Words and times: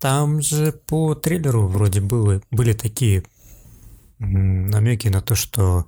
там 0.00 0.40
же 0.40 0.72
по 0.72 1.14
трейлеру 1.14 1.68
вроде 1.68 2.00
было, 2.00 2.42
были 2.50 2.72
такие 2.72 3.22
намеки 4.18 5.08
на 5.08 5.20
то, 5.20 5.34
что 5.34 5.86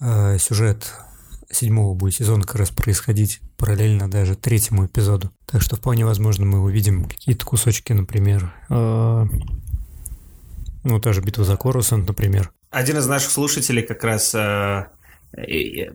э, 0.00 0.38
сюжет 0.38 0.92
седьмого 1.50 1.94
будет 1.94 2.14
сезона 2.14 2.44
как 2.44 2.56
раз 2.56 2.70
происходить 2.70 3.40
параллельно 3.56 4.10
даже 4.10 4.36
третьему 4.36 4.86
эпизоду. 4.86 5.30
Так 5.46 5.62
что 5.62 5.76
вполне 5.76 6.04
возможно 6.04 6.44
мы 6.44 6.60
увидим 6.60 7.04
какие-то 7.04 7.44
кусочки, 7.44 7.92
например, 7.92 8.52
э, 8.68 9.26
ну, 10.84 11.00
та 11.00 11.12
же 11.12 11.20
битва 11.20 11.44
за 11.44 11.56
Корусант, 11.56 12.08
например. 12.08 12.52
Один 12.70 12.98
из 12.98 13.06
наших 13.06 13.30
слушателей 13.30 13.82
как 13.82 14.02
раз 14.04 14.34
э, 14.34 14.86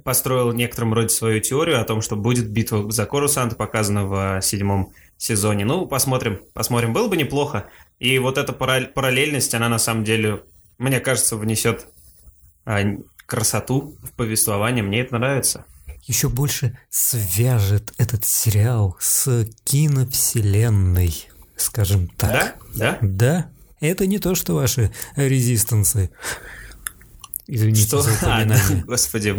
построил 0.03 0.51
в 0.51 0.55
некотором 0.55 0.93
роде 0.93 1.09
свою 1.09 1.41
теорию 1.41 1.81
о 1.81 1.85
том, 1.85 2.01
что 2.01 2.15
будет 2.15 2.49
битва 2.49 2.91
за 2.91 3.05
Корусант 3.05 3.57
показана 3.57 4.05
в 4.05 4.41
седьмом 4.41 4.93
сезоне. 5.17 5.65
Ну, 5.65 5.85
посмотрим, 5.85 6.41
посмотрим. 6.53 6.93
Было 6.93 7.07
бы 7.07 7.17
неплохо. 7.17 7.65
И 7.99 8.19
вот 8.19 8.37
эта 8.37 8.53
параллельность, 8.53 9.53
она 9.53 9.69
на 9.69 9.79
самом 9.79 10.03
деле, 10.03 10.43
мне 10.77 10.99
кажется, 10.99 11.37
внесет 11.37 11.87
а, 12.65 12.81
красоту 13.25 13.95
в 14.03 14.11
повествование. 14.11 14.83
Мне 14.83 15.01
это 15.01 15.17
нравится. 15.17 15.65
Еще 16.03 16.29
больше 16.29 16.77
свяжет 16.89 17.93
этот 17.97 18.25
сериал 18.25 18.95
с 18.99 19.47
киновселенной, 19.63 21.27
скажем 21.55 22.07
так. 22.09 22.57
Да? 22.75 22.97
Да? 22.99 22.99
Да. 23.01 23.49
Это 23.79 24.05
не 24.05 24.19
то, 24.19 24.35
что 24.35 24.53
ваши 24.55 24.91
резистансы. 25.15 26.11
Извините 27.47 27.87
что? 27.87 28.01
за 28.01 28.13
упоминание. 28.13 28.83
А, 28.83 28.85
господи, 28.85 29.35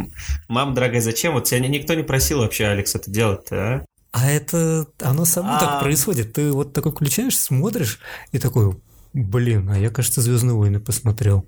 мам, 0.48 0.75
дорогая, 0.75 1.01
зачем? 1.01 1.34
Вот 1.34 1.45
тебя 1.45 1.61
никто 1.61 1.95
не 1.95 2.03
просил 2.03 2.41
вообще, 2.41 2.67
Алекс, 2.67 2.95
это 2.95 3.11
делать-то, 3.11 3.56
а? 3.56 3.84
А 4.16 4.30
это, 4.30 4.87
оно 5.02 5.27
само 5.27 5.56
а... 5.56 5.61
так 5.61 5.80
происходит. 5.80 6.33
Ты 6.33 6.51
вот 6.51 6.73
такой 6.73 6.91
включаешь, 6.93 7.38
смотришь 7.38 8.01
и 8.33 8.39
такой, 8.39 8.75
блин, 9.12 9.69
а 9.69 9.79
я, 9.79 9.91
кажется, 9.91 10.23
Звездные 10.23 10.55
войны 10.55 10.80
посмотрел. 10.80 11.47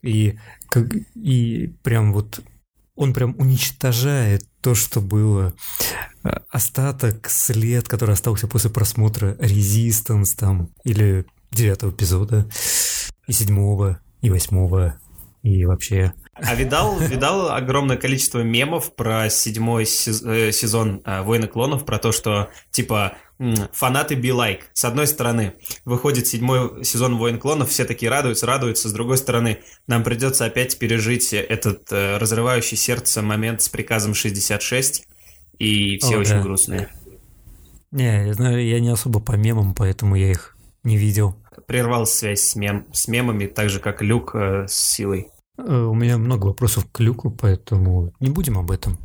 И, 0.00 0.38
как, 0.70 0.86
и 1.14 1.74
прям 1.82 2.14
вот 2.14 2.40
он 2.94 3.12
прям 3.12 3.36
уничтожает 3.38 4.48
то, 4.62 4.74
что 4.74 5.02
было 5.02 5.52
а, 6.22 6.42
остаток, 6.48 7.28
след, 7.28 7.86
который 7.86 8.14
остался 8.14 8.48
после 8.48 8.70
просмотра 8.70 9.34
Resistance 9.34 10.34
там, 10.38 10.70
или 10.84 11.26
девятого 11.50 11.90
эпизода, 11.90 12.48
и 13.26 13.32
седьмого, 13.32 14.00
и 14.22 14.30
восьмого, 14.30 14.98
и 15.42 15.66
вообще... 15.66 16.14
А 16.38 16.54
видал, 16.54 16.98
видал 16.98 17.50
огромное 17.50 17.96
количество 17.96 18.40
мемов 18.40 18.94
про 18.94 19.30
седьмой 19.30 19.84
э, 19.84 19.86
сезон 20.52 21.00
э, 21.04 21.22
«Войны 21.22 21.46
клонов», 21.46 21.86
про 21.86 21.98
то, 21.98 22.12
что, 22.12 22.50
типа, 22.70 23.16
фанаты 23.72 24.14
be 24.16 24.30
like. 24.30 24.60
С 24.74 24.84
одной 24.84 25.06
стороны, 25.06 25.54
выходит 25.84 26.26
седьмой 26.26 26.84
сезон 26.84 27.16
«Войн 27.16 27.38
клонов», 27.38 27.70
все 27.70 27.86
такие 27.86 28.10
радуются, 28.10 28.46
радуются. 28.46 28.88
С 28.88 28.92
другой 28.92 29.16
стороны, 29.16 29.60
нам 29.86 30.04
придется 30.04 30.44
опять 30.44 30.78
пережить 30.78 31.32
этот 31.32 31.90
э, 31.90 32.18
разрывающий 32.18 32.76
сердце 32.76 33.22
момент 33.22 33.62
с 33.62 33.70
приказом 33.70 34.14
66, 34.14 35.06
и 35.58 35.98
все 35.98 36.16
О, 36.16 36.18
очень 36.18 36.32
да. 36.32 36.42
грустные. 36.42 36.88
Не, 37.92 38.26
я 38.26 38.34
знаю, 38.34 38.62
я 38.62 38.78
не 38.80 38.90
особо 38.90 39.20
по 39.20 39.32
мемам, 39.32 39.74
поэтому 39.74 40.16
я 40.16 40.30
их 40.30 40.54
не 40.84 40.98
видел. 40.98 41.36
Прервал 41.66 42.06
связь 42.06 42.42
с, 42.42 42.56
мем, 42.56 42.86
с 42.92 43.08
мемами, 43.08 43.46
так 43.46 43.70
же, 43.70 43.80
как 43.80 44.02
Люк 44.02 44.34
э, 44.34 44.66
с 44.68 44.74
силой. 44.74 45.30
Э, 45.58 45.62
у 45.62 45.94
меня 45.94 46.18
много 46.18 46.46
вопросов 46.46 46.86
к 46.90 47.00
Люку, 47.00 47.30
поэтому 47.30 48.12
не 48.20 48.30
будем 48.30 48.58
об 48.58 48.70
этом. 48.70 48.98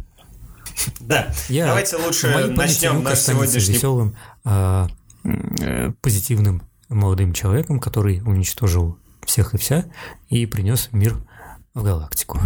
Да, 0.99 1.33
Я, 1.49 1.67
давайте 1.67 1.97
лучше 1.97 2.47
начнем 2.47 3.03
наш 3.03 3.19
сегодняшний... 3.19 3.75
веселым, 3.75 4.15
а, 4.43 4.87
э, 5.23 5.91
позитивным 6.01 6.63
молодым 6.89 7.33
человеком, 7.33 7.79
который 7.79 8.21
уничтожил 8.21 8.97
всех 9.25 9.53
и 9.53 9.57
вся 9.57 9.85
и 10.29 10.45
принес 10.45 10.89
мир 10.91 11.17
в 11.73 11.83
галактику 11.83 12.39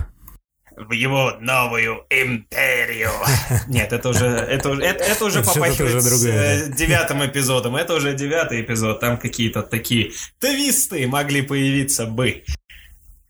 в 0.77 0.91
его 0.91 1.33
новую 1.39 2.05
империю. 2.09 3.11
Нет, 3.67 3.93
это 3.93 4.09
уже, 4.09 4.25
это, 4.25 4.73
это, 4.73 5.03
это 5.03 5.25
уже 5.25 5.41
попахивает 5.41 6.03
с 6.03 6.25
э, 6.25 6.71
девятым 6.75 7.25
эпизодом. 7.25 7.75
Это 7.75 7.93
уже 7.93 8.13
девятый 8.13 8.61
эпизод. 8.61 8.99
Там 8.99 9.17
какие-то 9.17 9.61
такие 9.61 10.11
твисты 10.39 11.07
могли 11.07 11.41
появиться 11.41 12.05
бы. 12.05 12.43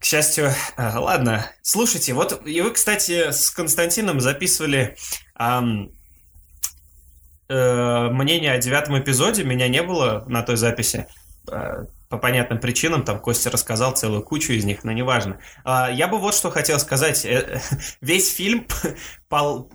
К 0.05 0.07
счастью, 0.07 0.51
а, 0.77 0.99
ладно. 0.99 1.51
Слушайте, 1.63 2.13
вот 2.13 2.45
и 2.45 2.61
вы, 2.61 2.69
кстати, 2.69 3.31
с 3.31 3.49
Константином 3.49 4.21
записывали 4.21 4.95
эм, 5.39 5.95
э, 7.49 8.09
мнение 8.11 8.51
о 8.51 8.59
девятом 8.59 8.99
эпизоде. 8.99 9.43
Меня 9.43 9.67
не 9.67 9.81
было 9.81 10.23
на 10.27 10.43
той 10.43 10.57
записи 10.57 11.07
а, 11.49 11.87
по 12.09 12.17
понятным 12.17 12.59
причинам, 12.59 13.03
там 13.03 13.19
Костя 13.19 13.49
рассказал 13.49 13.93
целую 13.93 14.21
кучу 14.21 14.53
из 14.53 14.63
них, 14.63 14.83
но 14.83 14.91
неважно. 14.91 15.39
А, 15.63 15.89
я 15.91 16.07
бы 16.07 16.19
вот 16.19 16.35
что 16.35 16.51
хотел 16.51 16.79
сказать. 16.79 17.25
Э, 17.25 17.61
весь 18.01 18.33
фильм 18.33 18.67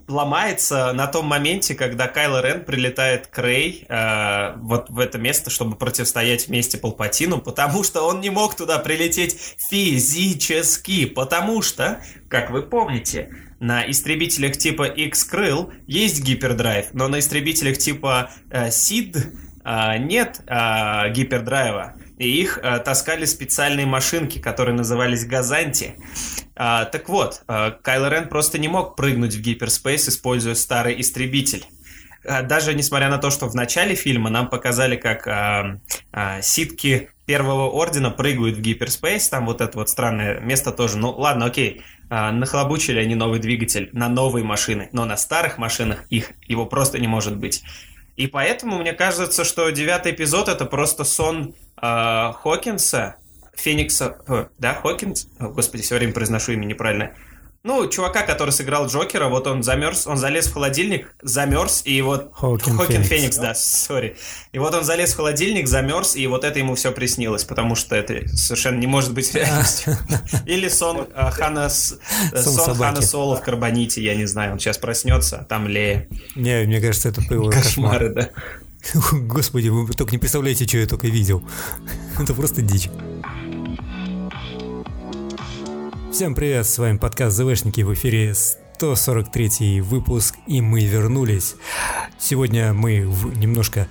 ломается 0.09 0.93
на 0.93 1.07
том 1.07 1.27
моменте, 1.27 1.75
когда 1.75 2.07
Кайло 2.07 2.41
Рен 2.41 2.65
прилетает 2.65 3.27
к 3.27 3.39
Рэй 3.39 3.85
э, 3.89 4.57
вот 4.59 4.91
в 4.91 4.99
это 5.01 5.19
место, 5.19 5.51
чтобы 5.51 5.77
противостоять 5.77 6.47
вместе 6.47 6.79
Палпатину, 6.79 7.41
потому 7.41 7.83
что 7.83 8.03
он 8.03 8.21
не 8.21 8.31
мог 8.31 8.57
туда 8.57 8.79
прилететь 8.79 9.37
физически, 9.69 11.07
потому 11.07 11.63
что, 11.63 12.01
как 12.29 12.51
вы 12.51 12.63
помните, 12.63 13.31
на 13.59 13.91
истребителях 13.91 14.57
типа 14.57 14.85
X-Крыл 14.85 15.73
есть 15.87 16.23
гипердрайв, 16.23 16.87
но 16.93 17.09
на 17.09 17.19
истребителях 17.19 17.77
типа 17.77 18.31
э, 18.51 18.71
э, 18.71 19.99
нет 19.99 20.41
гипердрайва 20.47 22.00
и 22.21 22.29
их 22.43 22.59
э, 22.63 22.79
таскали 22.81 23.25
специальные 23.25 23.87
машинки, 23.87 24.39
которые 24.39 24.77
назывались 24.77 25.25
Газанти. 25.25 25.95
А, 26.55 26.85
так 26.85 27.09
вот, 27.09 27.43
э, 27.49 27.73
Кайло 27.83 28.11
Рен 28.11 28.29
просто 28.29 28.59
не 28.59 28.69
мог 28.69 28.95
прыгнуть 28.95 29.35
в 29.35 29.41
гиперспейс, 29.41 30.07
используя 30.07 30.55
старый 30.55 31.01
истребитель. 31.01 31.65
А, 32.27 32.43
даже 32.43 32.75
несмотря 32.75 33.09
на 33.09 33.17
то, 33.17 33.31
что 33.31 33.47
в 33.47 33.55
начале 33.55 33.95
фильма 33.95 34.29
нам 34.29 34.51
показали, 34.51 34.97
как 34.97 35.27
а, 35.27 35.81
а, 36.13 36.43
ситки 36.43 37.09
Первого 37.25 37.71
Ордена 37.71 38.11
прыгают 38.11 38.59
в 38.59 38.61
гиперспейс, 38.61 39.27
там 39.31 39.47
вот 39.47 39.63
это 39.63 39.79
вот 39.79 39.89
странное 39.89 40.41
место 40.41 40.73
тоже. 40.73 40.99
Ну 40.99 41.13
ладно, 41.13 41.47
окей, 41.47 41.81
а, 42.11 42.33
нахлобучили 42.33 42.99
они 42.99 43.15
новый 43.15 43.41
двигатель 43.41 43.89
на 43.95 44.11
новые 44.11 44.45
машины, 44.45 44.91
но 44.93 45.07
на 45.07 45.17
старых 45.17 45.57
машинах 45.57 46.05
их 46.11 46.33
его 46.47 46.67
просто 46.67 46.99
не 46.99 47.09
может 47.09 47.39
быть. 47.39 47.63
И 48.21 48.27
поэтому 48.27 48.79
мне 48.79 48.93
кажется, 48.93 49.45
что 49.45 49.71
девятый 49.71 50.13
эпизод 50.13 50.51
это 50.51 50.67
просто 50.67 51.05
сон 51.05 51.55
э, 51.81 52.33
Хокинса, 52.43 53.17
Феникса, 53.55 54.17
э, 54.27 54.47
да, 54.59 54.75
Хокинс, 54.75 55.29
о, 55.39 55.49
господи, 55.49 55.83
все 55.83 55.97
время 55.97 56.13
произношу 56.13 56.53
имя 56.53 56.65
неправильно. 56.65 57.13
Ну, 57.63 57.87
чувака, 57.89 58.23
который 58.23 58.53
сыграл 58.53 58.87
Джокера, 58.87 59.29
вот 59.29 59.47
он 59.47 59.63
замерз, 59.63 60.07
он 60.07 60.17
залез 60.17 60.47
в 60.47 60.55
холодильник, 60.55 61.15
замерз, 61.21 61.83
и 61.85 62.01
вот... 62.01 62.31
Хокин, 62.33 62.75
Хокин 62.75 63.03
Феникс. 63.05 63.09
Феникс, 63.09 63.37
да, 63.37 63.55
сори. 63.55 64.17
И 64.53 64.59
вот 64.59 64.75
он 64.75 64.83
залез 64.83 65.13
в 65.13 65.17
холодильник, 65.17 65.69
замерз, 65.69 66.17
и 66.17 66.27
вот 66.27 66.45
это 66.45 66.59
ему 66.59 66.75
все 66.75 66.91
приснилось, 66.91 67.45
потому 67.45 67.75
что 67.75 67.97
это 67.97 68.27
совершенно 68.29 68.79
не 68.79 68.87
может 68.87 69.13
быть 69.13 69.35
реальностью. 69.35 69.95
Или 70.47 70.69
сон 70.69 71.07
э, 71.15 71.31
Хана, 71.33 71.67
э, 71.67 72.43
сон 72.43 72.75
Хана 72.77 73.03
Соло 73.03 73.37
в 73.37 73.43
Карбоните, 73.43 74.03
я 74.03 74.15
не 74.15 74.25
знаю, 74.25 74.53
он 74.53 74.59
сейчас 74.59 74.79
проснется, 74.79 75.41
а 75.41 75.45
там 75.45 75.69
Лея. 75.69 76.09
Не, 76.37 76.65
мне 76.65 76.81
кажется, 76.81 77.11
это 77.11 77.21
было 77.29 77.51
Кошмары, 77.51 78.09
да. 78.09 78.31
Господи, 79.13 79.69
вы 79.69 79.93
только 79.93 80.13
не 80.13 80.19
представляете, 80.19 80.67
что 80.67 80.79
я 80.79 80.87
только 80.87 81.09
видел. 81.09 81.43
Это 82.19 82.35
просто 82.35 82.63
дичь. 82.63 82.89
Всем 86.13 86.35
привет, 86.35 86.67
с 86.67 86.77
вами 86.79 86.99
подкаст 86.99 87.37
ЗВшники 87.37 87.83
в 87.83 87.95
эфире 87.95 88.35
143 88.35 89.81
выпуск, 89.81 90.35
и 90.47 90.61
мы 90.61 90.85
вернулись. 90.85 91.57
Сегодня 92.19 92.73
мы 92.73 93.07
в 93.07 93.39
немножко 93.39 93.87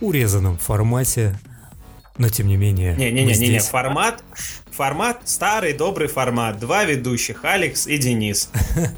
урезанном 0.00 0.56
формате, 0.56 1.38
но 2.16 2.28
тем 2.28 2.48
не 2.48 2.56
менее. 2.56 2.96
Не-не-не, 2.96 3.34
здесь... 3.34 3.50
не, 3.50 3.58
формат, 3.60 4.24
формат, 4.70 5.28
старый 5.28 5.74
добрый 5.74 6.08
формат. 6.08 6.58
Два 6.58 6.84
ведущих, 6.84 7.44
Алекс 7.44 7.86
и 7.86 7.98
Денис. 7.98 8.50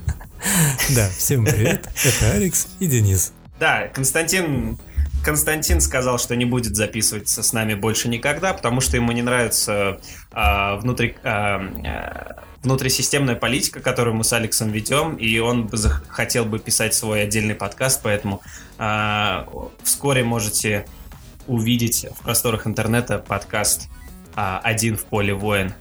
Да, 0.96 1.08
всем 1.08 1.44
привет, 1.44 1.88
это 2.04 2.32
Алекс 2.32 2.66
и 2.80 2.88
Денис. 2.88 3.32
Да, 3.62 3.86
Константин 3.86 4.76
Константин 5.24 5.80
сказал, 5.80 6.18
что 6.18 6.34
не 6.34 6.44
будет 6.44 6.74
записываться 6.74 7.44
с 7.44 7.52
нами 7.52 7.74
больше 7.74 8.08
никогда, 8.08 8.54
потому 8.54 8.80
что 8.80 8.96
ему 8.96 9.12
не 9.12 9.22
нравится 9.22 10.00
а, 10.32 10.74
внутри, 10.78 11.14
а, 11.22 12.42
внутрисистемная 12.64 13.36
политика, 13.36 13.78
которую 13.78 14.16
мы 14.16 14.24
с 14.24 14.32
Алексом 14.32 14.72
ведем, 14.72 15.14
и 15.14 15.38
он 15.38 15.68
бы 15.68 15.78
хотел 16.08 16.44
бы 16.44 16.58
писать 16.58 16.92
свой 16.92 17.22
отдельный 17.22 17.54
подкаст, 17.54 18.00
поэтому 18.02 18.42
а, 18.78 19.46
вскоре 19.84 20.24
можете 20.24 20.84
увидеть 21.46 22.04
в 22.18 22.24
просторах 22.24 22.66
интернета 22.66 23.20
подкаст 23.20 23.88
а, 24.34 24.58
«Один 24.64 24.96
в 24.96 25.04
поле 25.04 25.34
воин». 25.34 25.72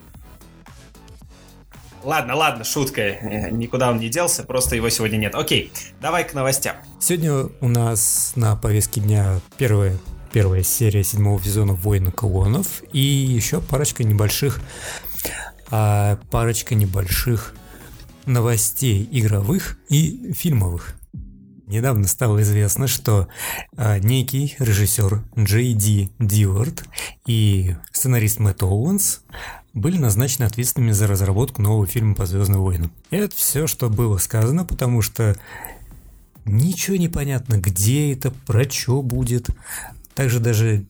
Ладно, 2.03 2.35
ладно, 2.35 2.63
шутка. 2.63 3.01
Э, 3.01 3.49
никуда 3.51 3.89
он 3.89 3.99
не 3.99 4.09
делся, 4.09 4.43
просто 4.43 4.75
его 4.75 4.89
сегодня 4.89 5.17
нет. 5.17 5.35
Окей, 5.35 5.71
давай 6.01 6.27
к 6.27 6.33
новостям. 6.33 6.75
Сегодня 6.99 7.49
у 7.59 7.67
нас 7.67 8.33
на 8.35 8.55
повестке 8.55 9.01
дня 9.01 9.39
первая 9.57 9.97
первая 10.31 10.63
серия 10.63 11.03
седьмого 11.03 11.43
сезона 11.43 11.73
«Войны 11.73 12.11
клонов» 12.11 12.83
и 12.93 12.99
еще 12.99 13.59
парочка 13.59 14.03
небольших 14.03 14.61
а, 15.69 16.17
парочка 16.31 16.73
небольших 16.73 17.53
новостей 18.25 19.07
игровых 19.11 19.77
и 19.89 20.33
фильмовых. 20.33 20.95
Недавно 21.67 22.07
стало 22.07 22.41
известно, 22.41 22.87
что 22.87 23.27
а, 23.77 23.99
некий 23.99 24.55
режиссер 24.59 25.23
Джей 25.39 25.73
Ди 25.73 26.11
Дилард 26.19 26.83
и 27.25 27.75
сценарист 27.91 28.39
Мэтт 28.39 28.63
Оуэнс 28.63 29.21
были 29.73 29.97
назначены 29.97 30.45
ответственными 30.45 30.91
за 30.91 31.07
разработку 31.07 31.61
нового 31.61 31.87
фильма 31.87 32.15
по 32.15 32.25
Звездным 32.25 32.61
войнам. 32.61 32.91
Это 33.09 33.35
все, 33.35 33.67
что 33.67 33.89
было 33.89 34.17
сказано, 34.17 34.65
потому 34.65 35.01
что 35.01 35.37
ничего 36.45 36.97
не 36.97 37.07
понятно, 37.07 37.55
где 37.55 38.13
это, 38.13 38.31
про 38.31 38.69
что 38.69 39.01
будет. 39.01 39.49
Также 40.15 40.39
даже 40.39 40.85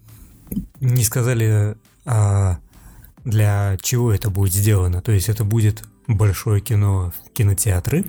не 0.79 1.03
сказали, 1.03 1.75
а, 2.05 2.59
для 3.23 3.77
чего 3.81 4.11
это 4.11 4.29
будет 4.29 4.53
сделано. 4.53 5.01
То 5.01 5.11
есть 5.11 5.29
это 5.29 5.43
будет 5.43 5.83
большое 6.07 6.61
кино 6.61 7.13
в 7.25 7.31
кинотеатры, 7.31 8.05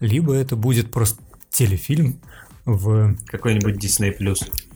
либо 0.00 0.34
это 0.34 0.56
будет 0.56 0.90
просто 0.90 1.22
телефильм 1.50 2.20
в... 2.64 3.16
Какой-нибудь 3.26 3.76
Disney+. 3.76 4.14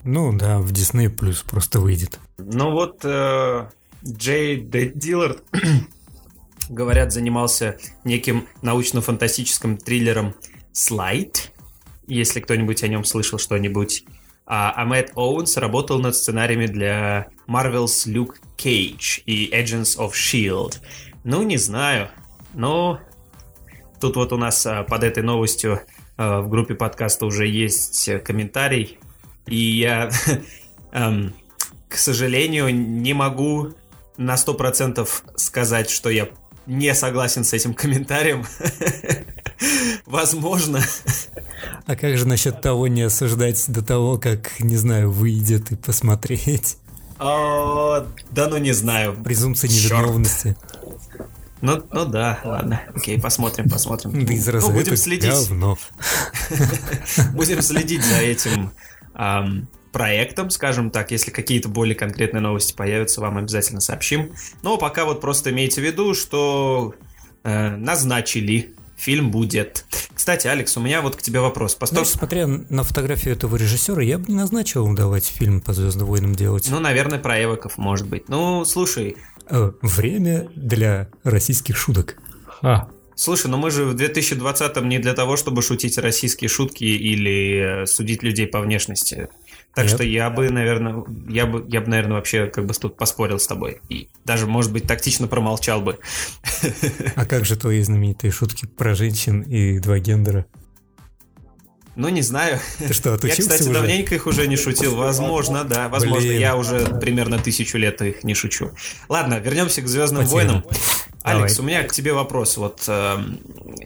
Ну 0.05 0.37
да, 0.37 0.59
в 0.59 0.73
Disney 0.73 1.15
Plus 1.15 1.45
просто 1.49 1.81
выйдет. 1.81 2.19
Ну 2.39 2.71
вот 2.71 3.01
э, 3.05 3.67
Джей 4.05 4.61
Диллард, 4.61 5.43
говорят, 6.69 7.13
занимался 7.13 7.79
неким 8.05 8.49
научно-фантастическим 8.63 9.77
триллером 9.77 10.35
«Слайд», 10.73 11.53
если 12.07 12.41
кто-нибудь 12.41 12.83
о 12.83 12.89
нем 12.89 13.05
слышал 13.05 13.39
что-нибудь. 13.39 14.05
А, 14.47 14.73
а 14.75 14.85
Мэтт 14.85 15.13
Оуэнс 15.15 15.57
работал 15.59 16.01
над 16.01 16.17
сценариями 16.17 16.67
для 16.67 17.29
Marvel's 17.47 18.07
Luke 18.07 18.35
Cage 18.57 19.23
и 19.27 19.51
Agents 19.53 19.97
of 19.97 20.11
S.H.I.E.L.D. 20.11 20.79
Ну, 21.23 21.43
не 21.43 21.57
знаю. 21.57 22.09
Но 22.55 23.01
тут 24.01 24.17
вот 24.17 24.33
у 24.33 24.37
нас 24.37 24.67
а, 24.67 24.83
под 24.83 25.05
этой 25.05 25.23
новостью 25.23 25.81
Э, 26.21 26.41
в 26.41 26.51
группе 26.51 26.75
подкаста 26.75 27.25
уже 27.25 27.47
есть 27.47 28.07
э, 28.07 28.19
комментарий, 28.19 28.99
и 29.47 29.57
я, 29.57 30.11
эм, 30.93 31.33
к 31.89 31.95
сожалению, 31.95 32.69
не 32.75 33.15
могу 33.15 33.71
на 34.21 34.35
100% 34.35 35.09
сказать, 35.37 35.91
что 35.91 36.11
я 36.11 36.29
не 36.67 36.95
согласен 36.95 37.43
с 37.43 37.55
этим 37.55 37.73
комментарием. 37.73 38.47
Возможно. 40.07 40.81
А 41.87 41.97
как 41.97 42.17
же 42.19 42.29
насчет 42.29 42.61
того 42.61 42.87
не 42.87 43.03
осуждать 43.03 43.65
до 43.69 43.83
того, 43.83 44.19
как, 44.19 44.61
не 44.61 44.77
знаю, 44.77 45.11
выйдет 45.11 45.73
и 45.73 45.77
посмотреть? 45.77 46.77
О, 47.19 48.07
да 48.31 48.49
ну 48.49 48.59
не 48.59 48.73
знаю. 48.73 49.17
Презумпция 49.25 49.69
невиновности. 49.69 50.57
Ну, 51.63 51.83
ну 51.91 52.05
да, 52.05 52.41
ладно. 52.45 52.83
Окей, 52.95 53.19
посмотрим, 53.19 53.69
посмотрим. 53.69 54.25
Да 54.25 54.33
из 54.33 54.47
ну, 54.47 54.71
будем 54.71 54.97
следить. 54.97 55.31
Говно. 55.31 55.79
будем 57.35 57.63
следить 57.63 58.05
за 58.05 58.17
этим 58.17 58.73
проектом, 59.93 60.51
скажем 60.51 60.91
так. 60.91 61.11
Если 61.11 61.31
какие-то 61.31 61.69
более 61.69 61.95
конкретные 61.95 62.41
новости 62.41 62.73
появятся, 62.73 63.21
вам 63.21 63.39
обязательно 63.39 63.81
сообщим. 63.81 64.33
Но 64.63 64.77
пока 64.77 65.05
вот 65.05 65.21
просто 65.21 65.51
имейте 65.51 65.81
в 65.81 65.85
виду, 65.85 66.15
что 66.15 66.95
э, 67.43 67.77
назначили 67.77 68.75
фильм 68.97 69.31
будет. 69.31 69.87
Кстати, 70.15 70.47
Алекс, 70.47 70.77
у 70.77 70.81
меня 70.81 71.01
вот 71.01 71.17
к 71.17 71.23
тебе 71.23 71.41
вопрос. 71.41 71.75
Постав... 71.75 72.01
Ну, 72.01 72.05
смотря 72.05 72.47
на 72.47 72.83
фотографию 72.85 73.35
этого 73.35 73.57
режиссера, 73.57 74.03
я 74.03 74.19
бы 74.19 74.27
не 74.29 74.35
назначил 74.35 74.93
давать 74.95 75.25
фильм 75.25 75.63
по 75.63 75.73
Звездным 75.73 76.07
войнам 76.07 76.35
делать. 76.35 76.69
Ну, 76.71 76.81
наверное, 76.81 77.19
про 77.19 77.43
Эвоков, 77.43 77.79
может 77.79 78.07
быть. 78.07 78.29
Ну, 78.29 78.67
слушай, 78.67 79.17
Э, 79.51 79.73
время 79.83 80.49
для 80.55 81.09
российских 81.25 81.77
шуток. 81.77 82.17
А. 82.63 82.89
Слушай, 83.17 83.49
ну 83.49 83.57
мы 83.57 83.71
же 83.71 83.85
в 83.85 83.95
2020-м 83.97 84.89
не 84.89 84.99
для 84.99 85.13
того, 85.13 85.37
чтобы 85.37 85.61
шутить 85.61 85.99
российские 85.99 86.49
шутки 86.49 86.85
или 86.85 87.83
э, 87.83 87.87
судить 87.87 88.23
людей 88.23 88.47
по 88.47 88.61
внешности. 88.61 89.29
Так 89.75 89.85
Нет. 89.85 89.95
что 89.95 90.03
я 90.03 90.31
бы, 90.31 90.51
наверное, 90.51 91.05
я 91.29 91.47
бы, 91.47 91.65
я 91.69 91.81
бы, 91.81 91.87
наверное, 91.89 92.15
вообще 92.15 92.47
как 92.47 92.67
бы 92.67 92.75
тут 92.75 92.97
поспорил 92.97 93.39
с 93.39 93.47
тобой. 93.47 93.81
И 93.89 94.09
даже, 94.25 94.47
может 94.47 94.73
быть, 94.73 94.85
тактично 94.87 95.29
промолчал 95.29 95.81
бы. 95.81 95.99
А 97.15 97.25
как 97.25 97.45
же 97.45 97.57
твои 97.57 97.81
знаменитые 97.83 98.33
шутки 98.33 98.67
про 98.67 98.95
женщин 98.95 99.43
и 99.43 99.79
два 99.79 99.99
гендера? 100.01 100.47
Ну, 101.97 102.09
не 102.09 102.23
знаю. 102.23 102.59
Ты 102.79 102.93
что, 102.95 103.15
отучился 103.15 103.43
Я, 103.43 103.49
кстати, 103.49 103.63
уже? 103.69 103.73
давненько 103.73 104.15
их 104.15 104.27
уже 104.27 104.47
не 104.47 104.57
шутил. 104.57 104.97
Возможно, 104.97 105.65
да. 105.65 105.89
Возможно, 105.89 106.29
Блин. 106.29 106.41
я 106.41 106.57
уже 106.57 106.87
примерно 107.01 107.39
тысячу 107.39 107.79
лет 107.79 108.01
их 108.01 108.25
не 108.25 108.35
шучу. 108.35 108.71
Ладно, 109.09 109.39
вернемся 109.39 109.83
к 109.83 109.89
Звездным 109.89 110.25
Потерян. 110.25 110.47
войнам. 110.47 110.65
Алекс, 111.23 111.57
Давай. 111.57 111.67
у 111.67 111.69
меня 111.69 111.83
к 111.89 111.93
тебе 111.93 112.13
вопрос. 112.13 112.57
Вот 112.57 112.85
э, 112.89 113.17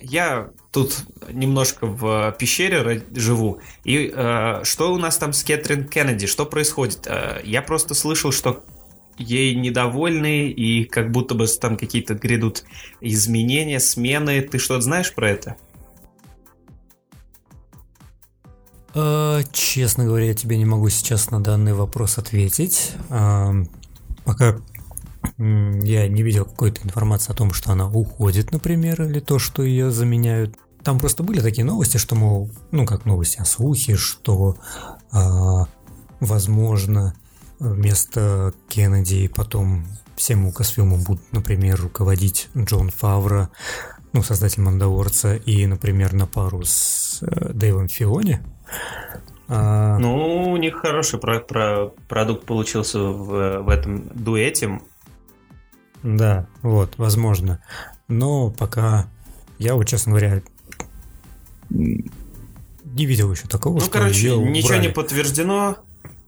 я 0.02 0.50
тут 0.74 1.04
немножко 1.32 1.86
в 1.86 2.34
пещере 2.36 3.04
живу. 3.14 3.60
И 3.84 4.12
э, 4.12 4.64
что 4.64 4.92
у 4.92 4.98
нас 4.98 5.16
там 5.16 5.32
с 5.32 5.44
Кэтрин 5.44 5.86
Кеннеди? 5.86 6.26
Что 6.26 6.44
происходит? 6.44 7.06
Э, 7.06 7.40
я 7.44 7.62
просто 7.62 7.94
слышал, 7.94 8.32
что 8.32 8.64
ей 9.16 9.54
недовольны 9.54 10.48
и 10.48 10.84
как 10.84 11.12
будто 11.12 11.36
бы 11.36 11.46
там 11.46 11.76
какие-то 11.76 12.14
грядут 12.14 12.64
изменения, 13.00 13.78
смены. 13.78 14.42
Ты 14.42 14.58
что-то 14.58 14.80
знаешь 14.80 15.14
про 15.14 15.30
это? 15.30 15.56
Э, 18.96 19.42
честно 19.52 20.06
говоря, 20.06 20.26
я 20.26 20.34
тебе 20.34 20.58
не 20.58 20.64
могу 20.64 20.88
сейчас 20.88 21.30
на 21.30 21.40
данный 21.40 21.72
вопрос 21.72 22.18
ответить. 22.18 22.94
Э, 23.10 23.52
пока 24.24 24.56
я 25.38 26.08
не 26.08 26.22
видел 26.22 26.44
какой-то 26.44 26.82
информации 26.82 27.32
о 27.32 27.36
том, 27.36 27.52
что 27.52 27.72
она 27.72 27.88
уходит, 27.88 28.52
например, 28.52 29.02
или 29.02 29.20
то, 29.20 29.38
что 29.38 29.62
ее 29.62 29.90
заменяют. 29.90 30.56
Там 30.84 30.98
просто 30.98 31.22
были 31.22 31.40
такие 31.40 31.64
новости, 31.64 31.96
что, 31.96 32.14
мол, 32.14 32.50
ну 32.70 32.84
как 32.84 33.06
новости, 33.06 33.38
а 33.40 33.44
слухи, 33.44 33.96
что, 33.96 34.56
э, 35.12 35.18
возможно, 36.20 37.14
вместо 37.58 38.52
Кеннеди 38.68 39.28
потом 39.28 39.86
всем 40.16 40.44
Лукасфилмом 40.46 41.02
будут, 41.02 41.32
например, 41.32 41.80
руководить 41.80 42.48
Джон 42.56 42.90
Фавро, 42.90 43.50
ну, 44.12 44.22
создатель 44.22 44.62
Мандалорца, 44.62 45.34
и, 45.34 45.66
например, 45.66 46.12
на 46.12 46.26
пару 46.26 46.62
с 46.64 47.18
э, 47.22 47.52
Дэйвом 47.52 47.88
Фиони. 47.88 48.40
А... 49.48 49.98
Ну, 49.98 50.52
у 50.52 50.56
них 50.56 50.76
хороший 50.76 51.18
про 51.18 51.40
про 51.40 51.88
продукт 52.08 52.44
получился 52.44 52.98
в, 52.98 53.62
в 53.62 53.68
этом 53.68 54.08
дуэте. 54.14 54.80
Да, 56.02 56.46
вот, 56.62 56.98
возможно. 56.98 57.62
Но 58.06 58.50
пока 58.50 59.06
я, 59.58 59.74
вот, 59.74 59.84
честно 59.88 60.12
говоря, 60.12 60.42
не 61.74 63.06
видел 63.06 63.32
еще 63.32 63.46
такого, 63.48 63.80
ну, 63.80 63.88
короче, 63.88 64.36
ничего 64.36 64.68
убрали. 64.68 64.86
не 64.86 64.88
подтверждено. 64.92 65.78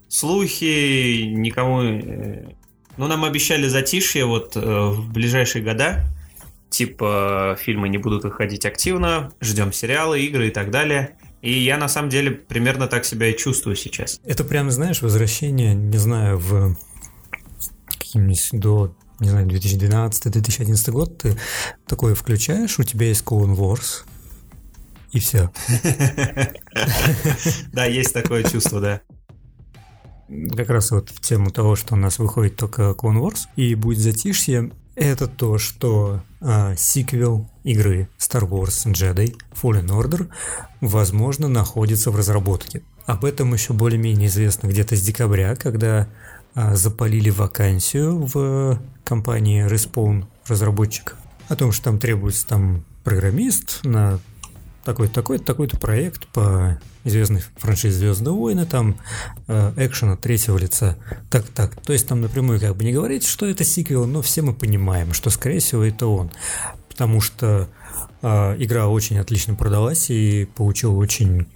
Слухи 0.08 1.22
никому... 1.22 1.82
Э, 1.82 2.48
ну, 2.96 3.06
нам 3.06 3.24
обещали 3.24 3.68
затишье 3.68 4.24
вот 4.24 4.56
э, 4.56 4.60
в 4.60 5.12
ближайшие 5.12 5.62
года. 5.62 6.04
Типа, 6.70 7.56
фильмы 7.60 7.88
не 7.88 7.98
будут 7.98 8.24
выходить 8.24 8.66
активно, 8.66 9.32
ждем 9.40 9.72
сериалы, 9.72 10.20
игры 10.20 10.48
и 10.48 10.50
так 10.50 10.70
далее. 10.70 11.16
И 11.42 11.52
я 11.52 11.78
на 11.78 11.88
самом 11.88 12.10
деле 12.10 12.32
примерно 12.32 12.88
так 12.88 13.04
себя 13.04 13.28
и 13.28 13.36
чувствую 13.36 13.76
сейчас. 13.76 14.20
Это 14.24 14.42
прям, 14.42 14.70
знаешь, 14.70 15.00
возвращение, 15.02 15.74
не 15.74 15.98
знаю, 15.98 16.38
в 16.38 16.76
каким-нибудь 17.88 18.48
до 18.52 18.94
не 19.18 19.30
знаю, 19.30 19.46
2012-2011 19.46 20.90
год, 20.90 21.18
ты 21.18 21.38
такое 21.86 22.14
включаешь, 22.14 22.78
у 22.78 22.82
тебя 22.82 23.06
есть 23.06 23.24
Clone 23.24 23.56
Wars, 23.56 24.04
и 25.12 25.18
все. 25.18 25.50
Да, 27.72 27.86
есть 27.86 28.12
такое 28.12 28.42
чувство, 28.42 28.80
да. 28.80 29.00
Как 30.56 30.68
раз 30.70 30.90
вот 30.90 31.10
в 31.10 31.20
тему 31.20 31.50
того, 31.50 31.76
что 31.76 31.94
у 31.94 31.96
нас 31.96 32.18
выходит 32.18 32.56
только 32.56 32.94
Clone 32.98 33.22
Wars, 33.22 33.46
и 33.56 33.74
будет 33.74 33.98
затишье, 33.98 34.72
это 34.96 35.26
то, 35.26 35.58
что 35.58 36.22
а, 36.40 36.74
сиквел 36.74 37.48
игры 37.64 38.08
Star 38.18 38.48
Wars 38.48 38.90
Jedi 38.92 39.36
Fallen 39.52 39.88
Order, 39.88 40.28
возможно, 40.80 41.48
находится 41.48 42.10
в 42.10 42.16
разработке. 42.16 42.82
Об 43.04 43.24
этом 43.24 43.52
еще 43.52 43.72
более-менее 43.72 44.28
известно 44.28 44.66
где-то 44.66 44.96
с 44.96 45.02
декабря, 45.02 45.54
когда 45.54 46.08
а, 46.54 46.74
запалили 46.74 47.30
вакансию 47.30 48.26
в 48.26 48.80
компании 49.04 49.68
Respawn 49.70 50.24
разработчик 50.46 51.16
о 51.48 51.56
том, 51.56 51.72
что 51.72 51.84
там 51.84 51.98
требуется 51.98 52.46
там 52.46 52.84
программист 53.04 53.84
на 53.84 54.18
такой-то, 54.86 55.12
такой-то, 55.12 55.44
такой-то 55.44 55.76
проект 55.78 56.26
по 56.28 56.78
известной 57.04 57.42
франшизе 57.56 57.98
Звездные 57.98 58.32
войны, 58.32 58.66
там 58.66 58.96
э, 59.48 59.72
экшена 59.76 60.16
третьего 60.16 60.56
лица. 60.56 60.96
Так, 61.28 61.46
так. 61.48 61.74
То 61.82 61.92
есть 61.92 62.08
там 62.08 62.20
напрямую 62.20 62.60
как 62.60 62.76
бы 62.76 62.84
не 62.84 62.92
говорить, 62.92 63.26
что 63.26 63.46
это 63.46 63.64
сиквел, 63.64 64.06
но 64.06 64.22
все 64.22 64.42
мы 64.42 64.54
понимаем, 64.54 65.12
что 65.12 65.28
скорее 65.30 65.58
всего 65.58 65.82
это 65.82 66.06
он. 66.06 66.30
Потому 66.88 67.20
что 67.20 67.68
э, 68.22 68.56
игра 68.58 68.86
очень 68.86 69.18
отлично 69.18 69.54
продалась 69.54 70.08
и 70.08 70.46
получила 70.54 70.94
очень 70.94 71.46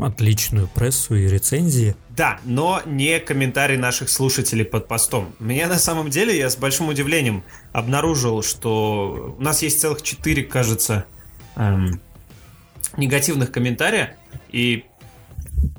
отличную 0.00 0.66
прессу 0.68 1.14
и 1.14 1.28
рецензии. 1.28 1.94
Да, 2.16 2.40
но 2.44 2.80
не 2.86 3.20
комментарий 3.20 3.76
наших 3.76 4.08
слушателей 4.08 4.64
под 4.64 4.88
постом. 4.88 5.34
Меня 5.38 5.68
на 5.68 5.78
самом 5.78 6.08
деле, 6.08 6.36
я 6.36 6.48
с 6.48 6.56
большим 6.56 6.88
удивлением 6.88 7.44
обнаружил, 7.72 8.42
что 8.42 9.36
у 9.38 9.42
нас 9.42 9.62
есть 9.62 9.80
целых 9.80 10.02
четыре, 10.02 10.42
кажется, 10.44 11.04
эм, 11.56 12.00
негативных 12.96 13.52
комментария. 13.52 14.16
И, 14.50 14.84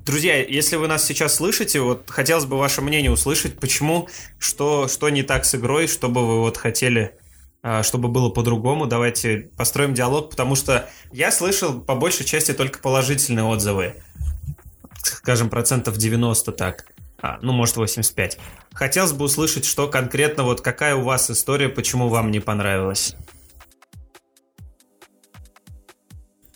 друзья, 0.06 0.38
если 0.38 0.75
вы 0.75 0.88
нас 0.88 1.06
сейчас 1.06 1.36
слышите, 1.36 1.79
вот 1.82 2.10
хотелось 2.10 2.46
бы 2.46 2.58
ваше 2.58 2.82
мнение 2.82 3.12
услышать, 3.12 3.60
почему, 3.60 4.08
что, 4.38 4.88
что 4.88 5.10
не 5.10 5.24
так 5.24 5.46
с 5.46 5.56
игрой, 5.56 5.88
что 5.88 6.10
бы 6.10 6.25
вы 6.25 6.39
вот 6.39 6.58
хотели 6.58 7.13
а, 7.62 7.84
чтобы 7.84 8.08
было 8.08 8.29
по-другому. 8.29 8.86
Давайте 8.86 9.50
построим 9.58 9.94
диалог, 9.94 10.29
потому 10.29 10.56
что 10.56 10.89
я 11.12 11.32
слышал 11.32 11.82
по 11.82 11.96
большей 11.96 12.25
части 12.25 12.53
только 12.53 12.79
положительные 12.79 13.44
отзывы. 13.44 13.96
Скажем, 15.03 15.50
процентов 15.50 15.98
90 15.98 16.51
так. 16.53 16.86
А, 17.22 17.38
ну, 17.41 17.51
может, 17.51 17.75
85. 17.75 18.38
Хотелось 18.74 19.12
бы 19.12 19.25
услышать, 19.25 19.65
что 19.65 19.89
конкретно, 19.89 20.44
вот 20.44 20.62
какая 20.62 20.96
у 20.96 21.03
вас 21.03 21.29
история, 21.29 21.68
почему 21.68 22.08
вам 22.08 22.32
не 22.32 22.39
понравилось. 22.39 23.15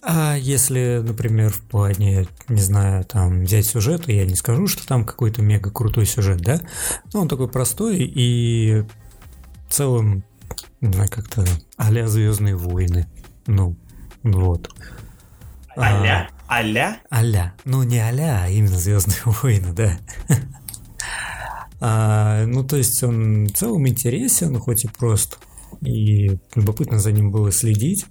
А 0.06 0.36
если, 0.36 1.02
например, 1.02 1.52
в 1.52 1.62
плане, 1.62 2.28
не 2.50 2.62
знаю, 2.62 3.06
там, 3.06 3.44
взять 3.44 3.66
сюжет, 3.66 4.08
я 4.08 4.26
не 4.26 4.36
скажу, 4.36 4.68
что 4.68 4.86
там 4.86 5.06
какой-то 5.06 5.42
мега 5.42 5.72
крутой 5.72 6.06
сюжет, 6.06 6.42
да? 6.42 6.60
Ну, 7.14 7.22
он 7.22 7.30
такой 7.30 7.48
простой 7.48 8.00
и 8.00 8.84
в 9.68 9.74
целом 9.74 10.26
не 10.84 10.92
знаю, 10.92 11.10
как-то 11.10 11.46
а-ля 11.78 12.08
Звездные 12.08 12.56
войны. 12.56 13.08
Ну, 13.48 13.78
вот. 14.22 14.70
Аля? 15.78 16.30
А, 16.48 16.56
аля? 16.56 17.00
Аля. 17.12 17.54
Ну, 17.64 17.84
не 17.84 18.00
аля, 18.00 18.44
а 18.44 18.50
именно 18.50 18.78
Звездные 18.78 19.22
войны, 19.26 19.72
да. 19.72 19.98
а, 21.80 22.46
ну, 22.46 22.66
то 22.66 22.76
есть 22.76 23.02
он 23.02 23.46
в 23.46 23.54
целом 23.54 23.88
интересен, 23.88 24.60
хоть 24.60 24.84
и 24.84 24.90
прост. 24.90 25.40
И 25.82 26.38
любопытно 26.54 27.00
за 27.00 27.14
ним 27.14 27.32
было 27.32 27.52
следить. 27.52 28.06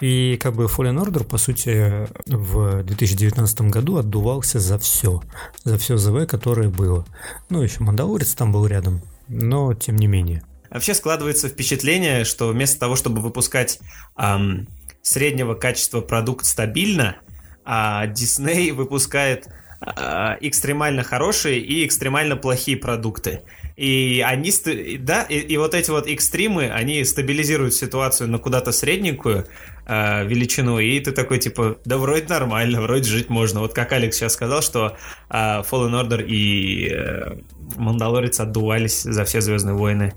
И 0.00 0.36
как 0.36 0.54
бы 0.54 0.64
Fallen 0.64 1.02
Order, 1.02 1.24
по 1.24 1.38
сути, 1.38 2.06
в 2.26 2.82
2019 2.82 3.62
году 3.62 3.96
отдувался 3.96 4.60
за 4.60 4.78
все. 4.78 5.22
За 5.64 5.78
все 5.78 5.96
ЗВ, 5.96 6.26
которое 6.26 6.68
было. 6.68 7.06
Ну, 7.48 7.62
еще 7.62 7.82
Мандалорец 7.82 8.34
там 8.34 8.52
был 8.52 8.66
рядом. 8.66 9.00
Но, 9.28 9.72
тем 9.74 9.96
не 9.96 10.06
менее. 10.06 10.42
Вообще 10.70 10.94
складывается 10.94 11.48
впечатление, 11.48 12.24
что 12.24 12.48
вместо 12.48 12.78
того, 12.78 12.96
чтобы 12.96 13.22
выпускать 13.22 13.78
эм, 14.18 14.66
среднего 15.02 15.54
качества 15.54 16.00
продукт 16.00 16.44
стабильно, 16.44 17.16
а 17.64 18.06
Disney 18.06 18.72
выпускает 18.72 19.48
э, 19.80 20.36
экстремально 20.40 21.02
хорошие 21.02 21.58
и 21.60 21.86
экстремально 21.86 22.36
плохие 22.36 22.76
продукты. 22.76 23.42
И 23.76 24.24
они, 24.26 24.50
да, 25.00 25.22
и, 25.22 25.38
и 25.38 25.56
вот 25.58 25.74
эти 25.74 25.90
вот 25.90 26.06
экстримы, 26.06 26.70
они 26.70 27.04
стабилизируют 27.04 27.74
ситуацию 27.74 28.30
на 28.30 28.38
куда-то 28.38 28.72
средненькую 28.72 29.46
э, 29.86 30.26
величину, 30.26 30.78
и 30.78 30.98
ты 31.00 31.12
такой 31.12 31.38
типа, 31.38 31.76
да 31.84 31.98
вроде 31.98 32.26
нормально, 32.26 32.80
вроде 32.80 33.04
жить 33.04 33.28
можно. 33.28 33.60
Вот 33.60 33.74
как 33.74 33.92
Алекс 33.92 34.16
сейчас 34.16 34.32
сказал, 34.32 34.62
что 34.62 34.96
э, 35.28 35.34
Fallen 35.34 35.92
Order 35.92 36.24
и 36.26 36.88
э, 36.88 37.36
Мандалорец 37.76 38.40
отдувались 38.40 39.02
за 39.02 39.24
все 39.24 39.42
Звездные 39.42 39.74
войны 39.74 40.14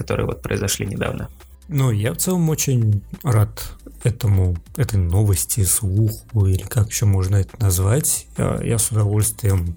которые 0.00 0.26
вот 0.26 0.40
произошли 0.40 0.86
недавно. 0.86 1.28
Ну, 1.68 1.90
я 1.90 2.14
в 2.14 2.16
целом 2.16 2.48
очень 2.48 3.02
рад 3.22 3.74
этому, 4.02 4.56
этой 4.76 4.98
новости, 4.98 5.62
слуху, 5.62 6.46
или 6.46 6.62
как 6.62 6.88
еще 6.88 7.04
можно 7.04 7.36
это 7.36 7.60
назвать. 7.60 8.26
Я, 8.38 8.60
я 8.62 8.78
с 8.78 8.90
удовольствием 8.90 9.76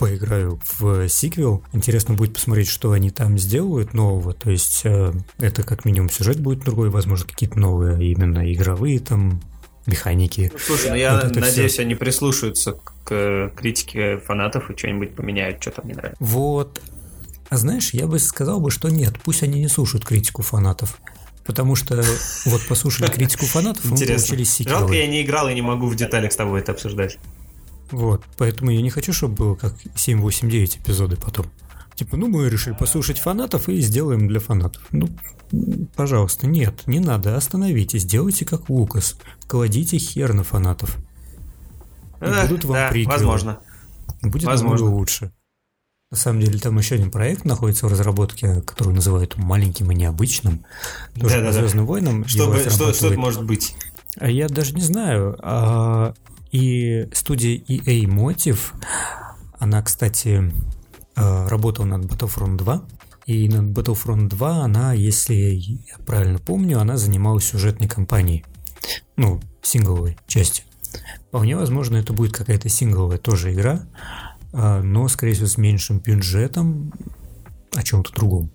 поиграю 0.00 0.58
в 0.78 1.08
сиквел. 1.10 1.62
Интересно 1.74 2.14
будет 2.14 2.32
посмотреть, 2.32 2.68
что 2.68 2.92
они 2.92 3.10
там 3.10 3.36
сделают 3.36 3.92
нового. 3.92 4.32
То 4.32 4.50
есть 4.50 4.80
э, 4.84 5.12
это 5.38 5.62
как 5.62 5.84
минимум 5.84 6.08
сюжет 6.08 6.40
будет 6.40 6.60
другой, 6.60 6.88
возможно, 6.88 7.26
какие-то 7.26 7.58
новые 7.58 8.10
именно 8.10 8.50
игровые 8.50 8.98
там 9.00 9.42
механики. 9.84 10.50
Ну, 10.54 10.58
слушай, 10.58 10.88
ну 10.88 10.96
я 10.96 11.20
вот 11.20 11.36
надеюсь, 11.36 11.74
все. 11.74 11.82
они 11.82 11.94
прислушаются 11.94 12.78
к 13.04 13.52
критике 13.54 14.16
фанатов 14.16 14.70
и 14.70 14.76
что-нибудь 14.76 15.14
поменяют, 15.14 15.60
что 15.60 15.70
там 15.72 15.86
не 15.86 15.92
нравится. 15.92 16.16
Вот 16.18 16.80
а 17.50 17.56
знаешь, 17.56 17.90
я 17.92 18.06
бы 18.06 18.18
сказал 18.20 18.60
бы, 18.60 18.70
что 18.70 18.88
нет, 18.88 19.14
пусть 19.22 19.42
они 19.42 19.58
не 19.60 19.68
слушают 19.68 20.06
критику 20.06 20.42
фанатов. 20.42 20.98
Потому 21.44 21.74
что 21.74 22.02
вот 22.46 22.66
послушали 22.68 23.10
критику 23.12 23.44
фанатов, 23.44 23.84
мы 23.84 23.98
получили 23.98 24.44
сиквелы. 24.44 24.78
Жалко, 24.78 24.94
я 24.94 25.08
не 25.08 25.20
играл 25.20 25.48
и 25.48 25.54
не 25.54 25.62
могу 25.62 25.88
в 25.88 25.96
деталях 25.96 26.32
с 26.32 26.36
тобой 26.36 26.60
это 26.60 26.72
обсуждать. 26.72 27.18
Вот, 27.90 28.22
поэтому 28.36 28.70
я 28.70 28.82
не 28.82 28.90
хочу, 28.90 29.12
чтобы 29.12 29.34
было 29.34 29.54
как 29.54 29.74
7, 29.94 30.20
8, 30.20 30.48
9 30.48 30.76
эпизоды 30.78 31.16
потом. 31.16 31.46
Типа, 31.94 32.16
ну 32.16 32.28
мы 32.28 32.48
решили 32.48 32.74
послушать 32.74 33.18
фанатов 33.18 33.68
и 33.68 33.80
сделаем 33.80 34.26
для 34.28 34.40
фанатов. 34.40 34.82
Ну, 34.90 35.08
пожалуйста, 35.96 36.46
нет, 36.46 36.86
не 36.86 37.00
надо, 37.00 37.36
остановитесь, 37.36 38.04
делайте 38.04 38.44
как 38.44 38.70
Лукас. 38.70 39.16
Кладите 39.46 39.98
хер 39.98 40.32
на 40.32 40.44
фанатов. 40.44 40.96
И 42.20 42.24
да, 42.24 42.42
будут 42.46 42.64
вам 42.64 42.74
да, 42.74 42.88
приквелы. 42.88 43.18
возможно. 43.18 43.60
Будет 44.22 44.44
возможно. 44.44 44.78
намного 44.78 44.98
лучше. 44.98 45.32
На 46.10 46.16
самом 46.16 46.40
деле 46.40 46.58
там 46.58 46.76
еще 46.76 46.96
один 46.96 47.10
проект 47.10 47.44
находится 47.44 47.86
в 47.86 47.90
разработке, 47.90 48.62
который 48.62 48.92
называют 48.92 49.36
маленьким 49.36 49.92
и 49.92 49.94
необычным. 49.94 50.64
Тоже 51.14 51.36
да, 51.36 51.46
по 51.46 51.52
да, 51.52 51.60
Звездным 51.60 51.84
да. 51.84 51.88
войнам. 51.88 52.26
Что, 52.26 52.68
что, 52.68 52.92
что 52.92 53.08
это 53.08 53.18
может 53.18 53.44
быть? 53.44 53.76
А 54.16 54.28
я 54.28 54.48
даже 54.48 54.74
не 54.74 54.82
знаю. 54.82 55.38
А, 55.40 56.14
и 56.52 57.08
студия 57.12 57.58
EA 57.68 58.04
Motive, 58.04 58.58
она, 59.58 59.82
кстати, 59.82 60.52
а, 61.14 61.48
работала 61.48 61.86
над 61.86 62.04
Battlefront 62.06 62.56
2. 62.56 62.82
И 63.26 63.48
над 63.48 63.66
Battlefront 63.66 64.28
2 64.28 64.64
она, 64.64 64.92
если 64.92 65.34
я 65.34 65.98
правильно 66.06 66.38
помню, 66.38 66.80
она 66.80 66.96
занималась 66.96 67.44
сюжетной 67.44 67.88
кампанией. 67.88 68.44
Ну, 69.16 69.40
сингловой 69.62 70.16
части. 70.26 70.64
Вполне 71.28 71.56
возможно, 71.56 71.96
это 71.96 72.12
будет 72.12 72.32
какая-то 72.32 72.68
сингловая 72.68 73.18
тоже 73.18 73.52
игра, 73.52 73.86
а, 74.52 74.82
но, 74.82 75.06
скорее 75.08 75.34
всего, 75.34 75.46
с 75.46 75.58
меньшим 75.58 75.98
бюджетом 76.00 76.92
о 77.74 77.82
чем-то 77.82 78.12
другом. 78.12 78.50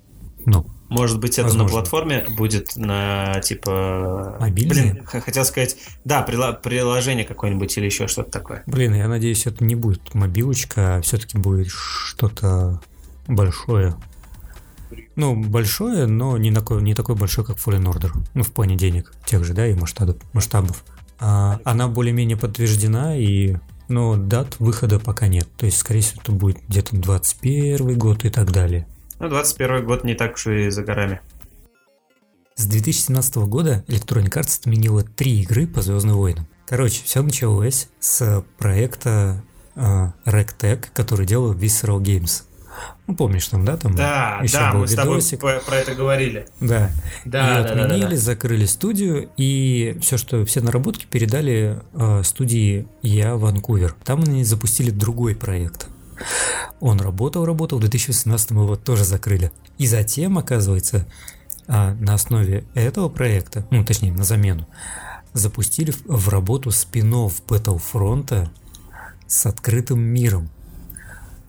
Но. 0.46 0.66
Может 0.90 1.20
быть, 1.20 1.34
это 1.34 1.44
Возможно. 1.44 1.64
на 1.64 1.70
платформе 1.70 2.26
будет 2.38 2.76
на 2.76 3.40
типа. 3.42 4.38
Мобильный? 4.40 4.94
Блин, 4.94 5.06
хотел 5.06 5.46
сказать. 5.46 5.78
Да, 6.04 6.22
приложение 6.22 7.26
какое-нибудь 7.26 7.76
или 7.78 7.86
еще 7.86 8.08
что-то 8.08 8.32
такое. 8.32 8.64
Блин, 8.68 8.94
я 8.94 9.08
надеюсь, 9.08 9.46
это 9.48 9.64
не 9.64 9.76
будет 9.76 10.14
мобилочка, 10.14 10.98
а 10.98 11.02
все-таки 11.02 11.38
будет 11.38 11.68
что-то 11.70 12.82
большое. 13.28 13.96
Ну, 15.16 15.36
большое, 15.36 16.06
но 16.06 16.38
не 16.38 16.52
такое, 16.52 16.82
не 16.82 16.94
такой 16.94 17.16
большой, 17.16 17.46
как 17.46 17.58
Fallen 17.58 17.86
Order. 17.86 18.12
Ну, 18.34 18.44
в 18.44 18.52
плане 18.52 18.76
денег 18.76 19.14
тех 19.26 19.44
же, 19.44 19.54
да, 19.54 19.66
и 19.68 19.74
масштабов. 19.74 20.18
масштабов. 20.34 20.84
А, 21.20 21.60
она 21.64 21.88
более-менее 21.88 22.38
подтверждена, 22.38 23.16
и 23.16 23.56
но 23.88 24.16
дат 24.16 24.60
выхода 24.60 25.00
пока 25.00 25.28
нет. 25.28 25.48
То 25.58 25.66
есть, 25.66 25.78
скорее 25.78 26.02
всего, 26.02 26.22
это 26.22 26.32
будет 26.32 26.58
где-то 26.68 26.96
21 26.96 27.98
год 27.98 28.26
и 28.26 28.30
так 28.30 28.52
далее. 28.52 28.88
Ну, 29.20 29.30
21 29.30 29.86
год 29.86 30.04
не 30.04 30.16
так 30.16 30.36
уж 30.36 30.48
и 30.48 30.70
за 30.70 30.84
горами. 30.84 31.22
С 32.56 32.66
2017 32.68 33.36
года 33.38 33.84
Electronic 33.88 34.30
Arts 34.30 34.60
отменила 34.62 35.04
три 35.04 35.42
игры 35.42 35.68
по 35.68 35.82
Звездным 35.82 36.16
войнам. 36.18 36.48
Короче, 36.68 37.02
все 37.04 37.22
началось 37.22 37.90
с 38.00 38.44
проекта 38.58 39.44
э, 39.76 40.08
RecTech, 40.26 40.86
который 40.94 41.26
делал 41.26 41.54
Visceral 41.54 42.00
Games. 42.00 42.44
Ну, 43.08 43.16
помнишь 43.16 43.48
там, 43.48 43.64
да, 43.64 43.78
там 43.78 43.96
Да, 43.96 44.40
еще 44.42 44.58
да, 44.58 44.72
был 44.72 44.82
мы 44.82 44.88
видосик. 44.88 45.38
с 45.38 45.42
тобой 45.42 45.60
про 45.66 45.76
это 45.76 45.96
говорили. 45.96 46.48
Да. 46.60 46.92
Да, 47.24 47.60
и 47.60 47.64
да, 47.64 47.72
отменили, 47.72 48.02
да, 48.02 48.08
да, 48.08 48.10
да. 48.10 48.18
закрыли 48.18 48.66
студию, 48.66 49.30
и 49.38 49.98
все, 50.02 50.18
что 50.18 50.46
все 50.46 50.62
наработки 50.62 51.06
передали 51.06 51.82
э, 51.94 52.24
студии 52.24 52.88
Я 53.02 53.36
Ванкувер. 53.36 53.96
Там 54.04 54.22
они 54.24 54.44
запустили 54.44 54.90
другой 54.92 55.36
проект. 55.36 55.88
Он 56.80 57.00
работал, 57.00 57.46
работал, 57.46 57.78
в 57.78 57.82
2018 57.82 58.52
его 58.52 58.76
тоже 58.76 59.04
закрыли. 59.04 59.52
И 59.78 59.88
затем, 59.88 60.38
оказывается, 60.38 61.08
э, 61.68 61.94
на 61.94 62.14
основе 62.14 62.66
этого 62.74 63.10
проекта, 63.10 63.66
ну, 63.72 63.84
точнее, 63.84 64.12
на 64.12 64.24
замену, 64.24 64.68
запустили 65.34 65.94
в 66.06 66.30
работу 66.30 66.72
спин-офф 66.72 67.42
Battlefront 67.48 68.50
с 69.28 69.46
открытым 69.46 70.00
миром. 70.00 70.50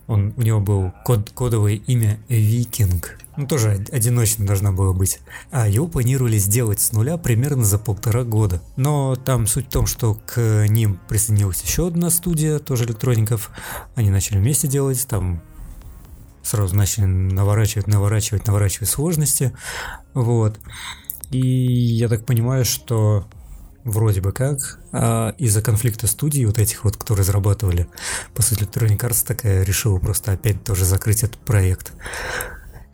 Он, 0.07 0.33
у 0.37 0.41
него 0.41 0.61
был 0.61 0.93
код, 1.03 1.29
кодовое 1.31 1.73
имя 1.75 2.19
Викинг. 2.29 3.19
Ну, 3.35 3.45
тоже 3.45 3.85
одиночно 3.91 4.45
должна 4.45 4.71
была 4.71 4.93
быть. 4.93 5.19
А 5.51 5.67
его 5.67 5.87
планировали 5.87 6.37
сделать 6.37 6.79
с 6.79 6.91
нуля 6.91 7.17
примерно 7.17 7.63
за 7.63 7.77
полтора 7.77 8.23
года. 8.23 8.61
Но 8.77 9.15
там 9.15 9.45
суть 9.45 9.67
в 9.67 9.69
том, 9.69 9.85
что 9.85 10.15
к 10.15 10.65
ним 10.67 10.99
присоединилась 11.07 11.61
еще 11.61 11.87
одна 11.87 12.09
студия, 12.09 12.59
тоже 12.59 12.85
электроников. 12.85 13.51
Они 13.95 14.09
начали 14.09 14.37
вместе 14.37 14.67
делать, 14.67 15.05
там 15.07 15.41
сразу 16.41 16.75
начали 16.75 17.05
наворачивать, 17.05 17.87
наворачивать, 17.87 18.47
наворачивать 18.47 18.89
сложности. 18.89 19.51
Вот. 20.13 20.57
И 21.29 21.39
я 21.39 22.07
так 22.07 22.25
понимаю, 22.25 22.65
что 22.65 23.27
вроде 23.87 24.21
бы 24.21 24.31
как, 24.31 24.79
а 24.91 25.33
из-за 25.37 25.61
конфликта 25.61 26.07
студий 26.07 26.45
вот 26.45 26.59
этих 26.59 26.83
вот, 26.83 26.97
кто 26.97 27.15
разрабатывали, 27.15 27.87
по 28.33 28.41
сути, 28.41 28.63
Electronic 28.63 28.99
Arts 28.99 29.25
такая 29.25 29.63
решила 29.63 29.99
просто 29.99 30.33
опять 30.33 30.63
тоже 30.63 30.85
закрыть 30.85 31.23
этот 31.23 31.37
проект. 31.37 31.93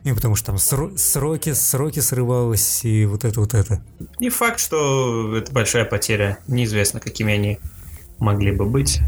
И 0.04 0.12
потому 0.12 0.36
что 0.36 0.48
там 0.48 0.58
сроки, 0.58 1.54
сроки 1.54 2.00
срывалось, 2.00 2.84
и 2.84 3.06
вот 3.06 3.24
это, 3.24 3.40
вот 3.40 3.54
это. 3.54 3.82
Не 4.18 4.28
факт, 4.28 4.60
что 4.60 5.34
это 5.34 5.50
большая 5.50 5.86
потеря. 5.86 6.38
Неизвестно, 6.46 7.00
какими 7.00 7.32
они 7.32 7.58
могли 8.18 8.52
бы 8.52 8.66
быть. 8.66 9.00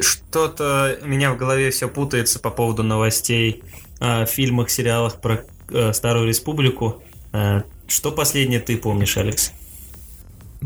Что-то 0.00 0.98
меня 1.04 1.32
в 1.32 1.36
голове 1.36 1.70
все 1.70 1.86
путается 1.86 2.38
по 2.38 2.50
поводу 2.50 2.82
новостей 2.82 3.62
о 4.00 4.24
фильмах, 4.24 4.70
сериалах 4.70 5.20
про 5.20 5.44
э, 5.68 5.92
Старую 5.92 6.26
Республику. 6.26 7.02
Э, 7.32 7.60
что 7.86 8.12
последнее 8.12 8.60
ты 8.60 8.78
помнишь, 8.78 9.18
Алекс? 9.18 9.52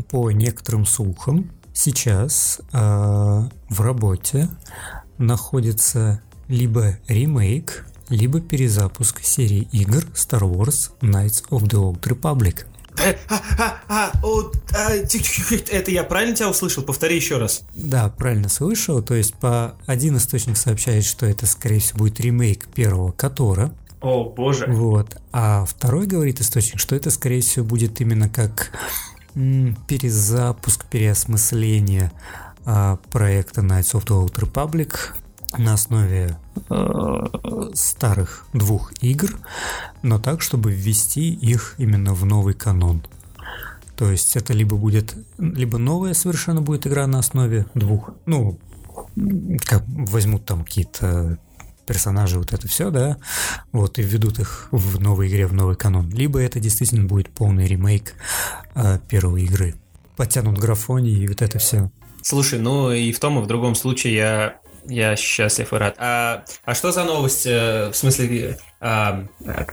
По 0.09 0.31
некоторым 0.31 0.85
слухам, 0.85 1.51
сейчас 1.73 2.59
э, 2.71 2.77
в 2.77 3.81
работе 3.81 4.49
находится 5.17 6.21
либо 6.47 6.97
ремейк 7.07 7.85
либо 8.11 8.41
перезапуск 8.41 9.23
серии 9.23 9.67
игр 9.71 10.03
Star 10.13 10.41
Wars 10.41 10.91
Knights 11.01 11.43
of 11.49 11.63
the 11.63 11.79
Old 11.79 12.01
Republic. 12.01 12.65
Э, 12.99 13.15
а, 13.29 13.79
а, 13.87 14.11
а, 14.73 14.91
это 14.91 15.91
я 15.91 16.03
правильно 16.03 16.35
тебя 16.35 16.49
услышал? 16.49 16.83
Повтори 16.83 17.15
еще 17.15 17.37
раз. 17.37 17.63
Да, 17.73 18.09
правильно 18.09 18.49
слышал. 18.49 19.01
То 19.01 19.15
есть 19.15 19.33
по 19.35 19.75
один 19.85 20.17
источник 20.17 20.57
сообщает, 20.57 21.05
что 21.05 21.25
это, 21.25 21.45
скорее 21.45 21.79
всего, 21.79 21.99
будет 21.99 22.19
ремейк 22.19 22.67
первого 22.67 23.13
Котора. 23.13 23.73
О, 24.01 24.25
боже. 24.25 24.65
Вот. 24.67 25.15
А 25.31 25.65
второй 25.65 26.05
говорит 26.05 26.41
источник, 26.41 26.79
что 26.79 26.95
это, 26.95 27.11
скорее 27.11 27.41
всего, 27.41 27.65
будет 27.65 28.01
именно 28.01 28.27
как 28.27 28.71
перезапуск, 29.33 30.85
переосмысление 30.85 32.11
а, 32.65 32.97
проекта 33.11 33.61
Knights 33.61 33.93
of 33.93 34.05
the 34.05 34.23
Old 34.23 34.35
Republic 34.35 34.95
на 35.57 35.73
основе 35.73 36.37
э, 36.69 37.69
старых 37.73 38.45
двух 38.53 38.93
игр, 39.01 39.37
но 40.01 40.19
так, 40.19 40.41
чтобы 40.41 40.71
ввести 40.71 41.33
их 41.33 41.75
именно 41.77 42.13
в 42.13 42.25
новый 42.25 42.53
канон. 42.53 43.03
То 43.97 44.09
есть 44.09 44.35
это 44.35 44.53
либо 44.53 44.77
будет, 44.77 45.15
либо 45.37 45.77
новая 45.77 46.13
совершенно 46.13 46.61
будет 46.61 46.87
игра 46.87 47.05
на 47.07 47.19
основе 47.19 47.65
двух, 47.73 48.11
ну, 48.25 48.57
как 49.65 49.83
возьмут 49.87 50.45
там 50.45 50.63
какие-то 50.63 51.37
персонажи, 51.91 52.39
вот 52.39 52.53
это 52.53 52.69
все, 52.69 52.89
да, 52.89 53.17
вот, 53.73 53.99
и 53.99 54.01
введут 54.01 54.39
их 54.39 54.69
в 54.71 55.01
новой 55.01 55.27
игре, 55.27 55.45
в 55.45 55.53
новый 55.53 55.75
канон. 55.75 56.09
Либо 56.09 56.39
это 56.39 56.61
действительно 56.61 57.05
будет 57.05 57.29
полный 57.29 57.67
ремейк 57.67 58.13
э, 58.75 58.97
первой 59.09 59.43
игры. 59.43 59.75
Подтянут 60.15 60.57
графоний 60.57 61.21
и 61.21 61.27
вот 61.27 61.41
это 61.41 61.59
все. 61.59 61.91
Слушай, 62.21 62.59
ну 62.59 62.93
и 62.93 63.11
в 63.11 63.19
том 63.19 63.39
и 63.39 63.41
в 63.41 63.47
другом 63.47 63.75
случае 63.75 64.15
я 64.15 64.55
я 64.87 65.17
счастлив 65.17 65.73
и 65.73 65.75
рад. 65.75 65.95
А, 65.97 66.45
а 66.63 66.73
что 66.75 66.93
за 66.93 67.03
новость? 67.03 67.45
Э, 67.45 67.89
в 67.91 67.97
смысле, 67.97 68.57
а, 68.79 69.25
а, 69.45 69.65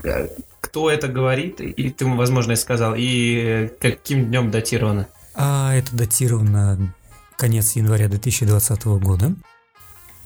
кто 0.60 0.90
это 0.90 1.06
говорит? 1.06 1.60
И 1.60 1.90
ты, 1.90 2.04
возможно, 2.04 2.52
и 2.52 2.56
сказал. 2.56 2.94
И 2.96 3.70
каким 3.80 4.26
днем 4.26 4.50
датировано? 4.50 5.06
А, 5.36 5.72
это 5.72 5.94
датировано 5.94 6.92
конец 7.36 7.76
января 7.76 8.08
2020 8.08 8.84
года. 9.00 9.34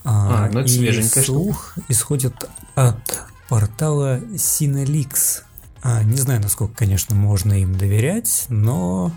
А, 0.05 0.49
ну 0.53 0.61
это 0.61 0.69
и 0.69 1.03
слух 1.03 1.75
исходит 1.89 2.35
от 2.75 3.23
портала 3.49 4.19
Sinelix. 4.19 5.43
А, 5.83 6.03
не 6.03 6.17
знаю, 6.17 6.41
насколько, 6.41 6.75
конечно, 6.75 7.15
можно 7.15 7.53
им 7.61 7.77
доверять, 7.77 8.47
но 8.49 9.13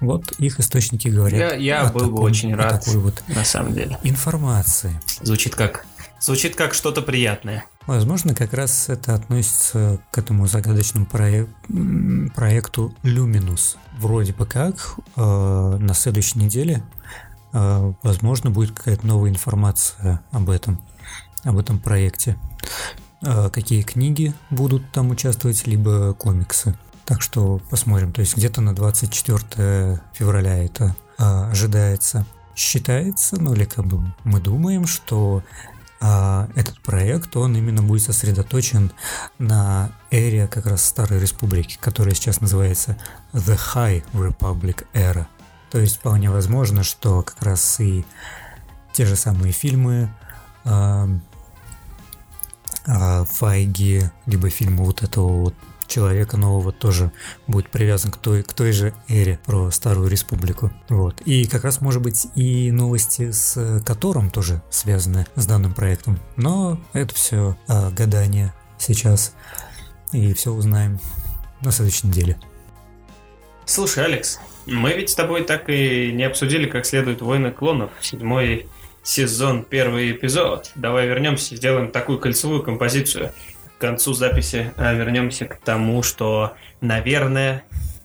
вот 0.00 0.32
их 0.32 0.60
источники 0.60 1.08
говорят. 1.08 1.38
Я, 1.38 1.54
я 1.54 1.84
был 1.90 2.00
таком, 2.00 2.14
бы 2.14 2.22
очень 2.22 2.54
рад, 2.54 2.84
такой 2.84 3.00
вот 3.00 3.22
на 3.28 3.44
самом 3.44 3.74
деле. 3.74 3.98
Информации. 4.02 5.00
Звучит 5.22 5.54
как 5.54 5.84
Звучит 6.20 6.54
как 6.54 6.74
что-то 6.74 7.00
приятное. 7.00 7.64
Возможно, 7.86 8.34
как 8.34 8.52
раз 8.52 8.90
это 8.90 9.14
относится 9.14 10.00
к 10.10 10.18
этому 10.18 10.46
загадочному 10.46 11.06
проек- 11.06 11.48
проекту 12.34 12.94
Luminous. 13.02 13.76
Вроде 13.98 14.34
бы 14.34 14.44
как 14.44 14.96
э, 15.16 15.76
на 15.80 15.94
следующей 15.94 16.38
неделе, 16.38 16.82
возможно, 17.52 18.50
будет 18.50 18.72
какая-то 18.72 19.06
новая 19.06 19.30
информация 19.30 20.22
об 20.30 20.50
этом, 20.50 20.80
об 21.44 21.58
этом 21.58 21.78
проекте. 21.78 22.36
Э, 23.22 23.50
какие 23.50 23.82
книги 23.82 24.32
будут 24.50 24.90
там 24.92 25.10
участвовать, 25.10 25.66
либо 25.66 26.14
комиксы. 26.14 26.76
Так 27.04 27.22
что 27.22 27.60
посмотрим. 27.70 28.12
То 28.12 28.20
есть 28.20 28.36
где-то 28.36 28.60
на 28.60 28.74
24 28.74 30.00
февраля 30.12 30.64
это 30.64 30.94
а, 31.18 31.50
ожидается. 31.50 32.24
Считается, 32.54 33.40
ну 33.40 33.54
или 33.54 33.64
как 33.64 33.84
бы 33.86 34.00
мы 34.24 34.40
думаем, 34.40 34.86
что 34.86 35.42
а, 36.00 36.48
этот 36.54 36.80
проект, 36.82 37.36
он 37.36 37.56
именно 37.56 37.82
будет 37.82 38.02
сосредоточен 38.02 38.92
на 39.38 39.90
эре 40.10 40.46
как 40.46 40.66
раз 40.66 40.84
Старой 40.84 41.20
Республики, 41.20 41.78
которая 41.80 42.14
сейчас 42.14 42.40
называется 42.40 42.96
The 43.32 43.58
High 43.74 44.04
Republic 44.12 44.86
Era. 44.94 45.26
То 45.70 45.78
есть 45.78 45.98
вполне 45.98 46.30
возможно, 46.30 46.82
что 46.82 47.22
как 47.22 47.42
раз 47.42 47.80
и 47.80 48.04
те 48.92 49.06
же 49.06 49.16
самые 49.16 49.52
фильмы 49.52 50.10
а, 50.64 51.08
а, 52.86 53.24
Файги, 53.24 54.02
либо 54.26 54.50
фильмы 54.50 54.84
вот 54.84 55.02
этого 55.02 55.44
вот 55.44 55.54
человека 55.86 56.36
нового 56.36 56.72
тоже 56.72 57.12
будет 57.46 57.68
привязан 57.68 58.10
к 58.10 58.16
той, 58.16 58.42
к 58.42 58.52
той 58.52 58.72
же 58.72 58.94
эре 59.08 59.38
про 59.44 59.70
Старую 59.70 60.08
Республику. 60.08 60.70
Вот. 60.88 61.20
И 61.22 61.46
как 61.46 61.64
раз, 61.64 61.80
может 61.80 62.00
быть, 62.00 62.28
и 62.36 62.70
новости 62.70 63.32
с 63.32 63.82
которым 63.84 64.30
тоже 64.30 64.62
связаны 64.70 65.26
с 65.34 65.46
данным 65.46 65.74
проектом. 65.74 66.18
Но 66.36 66.80
это 66.92 67.14
все 67.14 67.56
а, 67.68 67.90
гадание 67.90 68.54
сейчас. 68.78 69.34
И 70.12 70.32
все 70.34 70.52
узнаем 70.52 70.98
на 71.60 71.70
следующей 71.70 72.08
неделе. 72.08 72.38
Слушай, 73.64 74.04
Алекс, 74.06 74.40
мы 74.66 74.92
ведь 74.92 75.10
с 75.10 75.14
тобой 75.14 75.44
так 75.44 75.68
и 75.68 76.12
не 76.12 76.24
обсудили 76.24 76.66
как 76.66 76.86
следует 76.86 77.22
«Войны 77.22 77.50
клонов», 77.50 77.90
седьмой 78.00 78.66
сезон, 79.02 79.64
первый 79.64 80.12
эпизод. 80.12 80.72
Давай 80.74 81.06
вернемся, 81.06 81.56
сделаем 81.56 81.90
такую 81.90 82.18
кольцевую 82.18 82.62
композицию– 82.62 83.32
к 83.80 83.80
концу 83.80 84.12
записи 84.12 84.74
э, 84.76 84.94
вернемся 84.94 85.46
к 85.46 85.56
тому, 85.56 86.02
что, 86.02 86.52
наверное, 86.82 87.64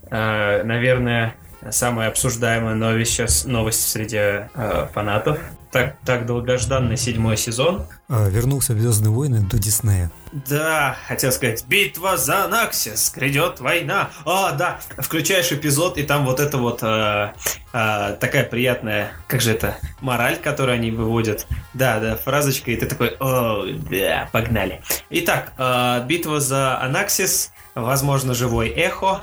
э, 0.09 0.63
наверное, 0.63 1.35
самая 1.69 2.07
обсуждаемая 2.07 2.75
новость 2.75 3.11
сейчас 3.11 3.43
новость 3.43 3.85
среди 3.89 4.17
э, 4.17 4.47
фанатов. 4.93 5.37
Так, 5.75 5.97
так 6.05 6.25
долгожданный 6.25 6.95
седьмой 6.95 7.35
сезон. 7.35 7.85
А, 8.07 8.29
вернулся 8.29 8.73
в 8.73 8.79
Звездные 8.79 9.11
войны 9.11 9.41
до 9.41 9.59
Диснея. 9.59 10.09
Да, 10.31 10.95
хотел 11.05 11.33
сказать, 11.33 11.65
битва 11.67 12.15
за 12.15 12.45
Анаксис, 12.45 13.11
грядет 13.13 13.59
война. 13.59 14.09
А, 14.25 14.53
да, 14.53 14.79
включаешь 14.97 15.51
эпизод, 15.51 15.97
и 15.97 16.03
там 16.03 16.23
вот 16.23 16.39
это 16.39 16.57
вот 16.59 16.79
э, 16.81 17.33
э, 17.73 18.15
такая 18.21 18.45
приятная, 18.45 19.11
как 19.27 19.41
же 19.41 19.51
это, 19.51 19.75
мораль, 19.99 20.37
которую 20.37 20.75
они 20.75 20.91
выводят. 20.91 21.45
Да, 21.73 21.99
да, 21.99 22.15
фразочка, 22.15 22.71
и 22.71 22.77
ты 22.77 22.85
такой, 22.85 23.09
о, 23.19 23.65
да, 23.91 24.29
погнали. 24.31 24.81
Итак, 25.09 25.51
э, 25.57 26.05
битва 26.07 26.39
за 26.39 26.81
Анаксис, 26.81 27.51
возможно, 27.75 28.33
живой 28.33 28.69
эхо, 28.69 29.19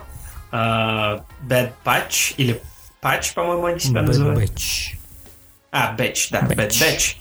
э, 0.50 0.56
Bad 0.56 1.72
Patch, 1.82 2.34
или 2.36 2.60
Patch, 3.02 3.32
по-моему, 3.32 3.64
они 3.64 3.80
себя 3.80 4.02
Bad 4.02 4.06
называют. 4.06 4.50
Batch. 4.50 4.98
А, 5.72 5.96
Batch, 5.96 6.28
да. 6.30 6.42
Bad 6.42 6.70
Batch. 6.70 7.16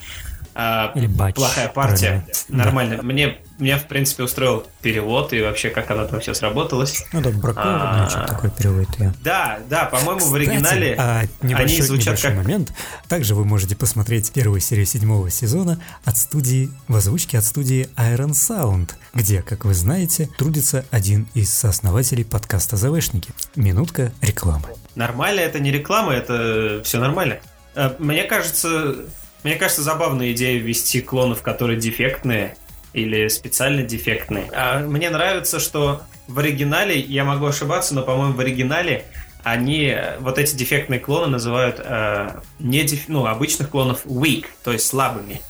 А, 0.54 0.92
батч. 0.94 1.36
Плохая 1.36 1.70
партия. 1.70 2.26
Правильно. 2.28 2.64
Нормально. 2.66 2.98
Да. 2.98 3.04
Мне, 3.04 3.38
меня, 3.58 3.78
в 3.78 3.88
принципе, 3.88 4.24
устроил 4.24 4.66
перевод 4.82 5.32
и 5.32 5.42
вообще, 5.42 5.70
как 5.70 5.90
оно 5.92 6.06
там 6.06 6.20
все 6.20 6.34
сработалось. 6.34 7.06
Ну 7.14 7.22
да, 7.22 7.30
бракованный, 7.30 8.06
а, 8.06 8.10
что 8.10 8.26
такой 8.28 8.50
перевод 8.50 8.90
я. 9.00 9.14
Да, 9.24 9.60
да, 9.70 9.86
по-моему, 9.86 10.26
в 10.26 10.36
оригинале 10.36 10.96
а, 11.00 11.24
небольшой, 11.42 11.78
они 11.78 11.82
звучат 11.82 12.22
как... 12.22 12.36
момент. 12.36 12.74
Также 13.08 13.34
вы 13.34 13.46
можете 13.46 13.78
посмотреть 13.78 14.34
первую 14.34 14.60
серию 14.60 14.86
седьмого 14.86 15.30
сезона 15.30 15.80
от 16.04 16.18
студии, 16.18 16.70
в 16.90 16.96
озвучке 16.98 17.38
от 17.38 17.46
студии 17.46 17.90
Iron 17.96 18.32
Sound, 18.32 18.92
где, 19.14 19.42
как 19.42 19.64
вы 19.64 19.74
знаете, 19.74 20.30
трудится 20.38 20.84
один 20.92 21.28
из 21.34 21.54
сооснователей 21.54 22.26
подкаста 22.26 22.76
«ЗВшники». 22.76 23.32
Минутка 23.56 24.12
рекламы. 24.22 24.68
Нормально, 24.96 25.40
это 25.40 25.60
не 25.60 25.72
реклама, 25.72 26.14
это 26.14 26.82
все 26.84 27.00
нормально. 27.00 27.40
Э, 27.76 27.92
мне 28.00 28.24
кажется, 28.24 28.96
мне 29.44 29.56
кажется, 29.56 29.82
забавная 29.82 30.32
идея 30.32 30.60
ввести 30.60 31.02
клонов, 31.02 31.42
которые 31.42 31.80
дефектные 31.80 32.56
или 32.94 33.28
специально 33.30 33.84
дефектные. 33.84 34.50
А 34.54 34.80
мне 34.80 35.10
нравится, 35.10 35.60
что 35.60 36.02
в 36.28 36.40
оригинале, 36.40 37.00
я 37.00 37.24
могу 37.24 37.46
ошибаться, 37.46 37.96
но, 37.96 38.04
по-моему, 38.04 38.34
в 38.34 38.40
оригинале 38.40 39.06
они, 39.44 39.96
вот 40.20 40.38
эти 40.38 40.56
дефектные 40.56 41.00
клоны 41.00 41.28
называют 41.28 41.82
э, 41.84 42.40
не 42.60 42.84
деф, 42.84 43.08
ну, 43.08 43.26
обычных 43.26 43.70
клонов 43.70 44.06
weak, 44.06 44.46
то 44.64 44.72
есть 44.72 44.86
слабыми. 44.86 45.42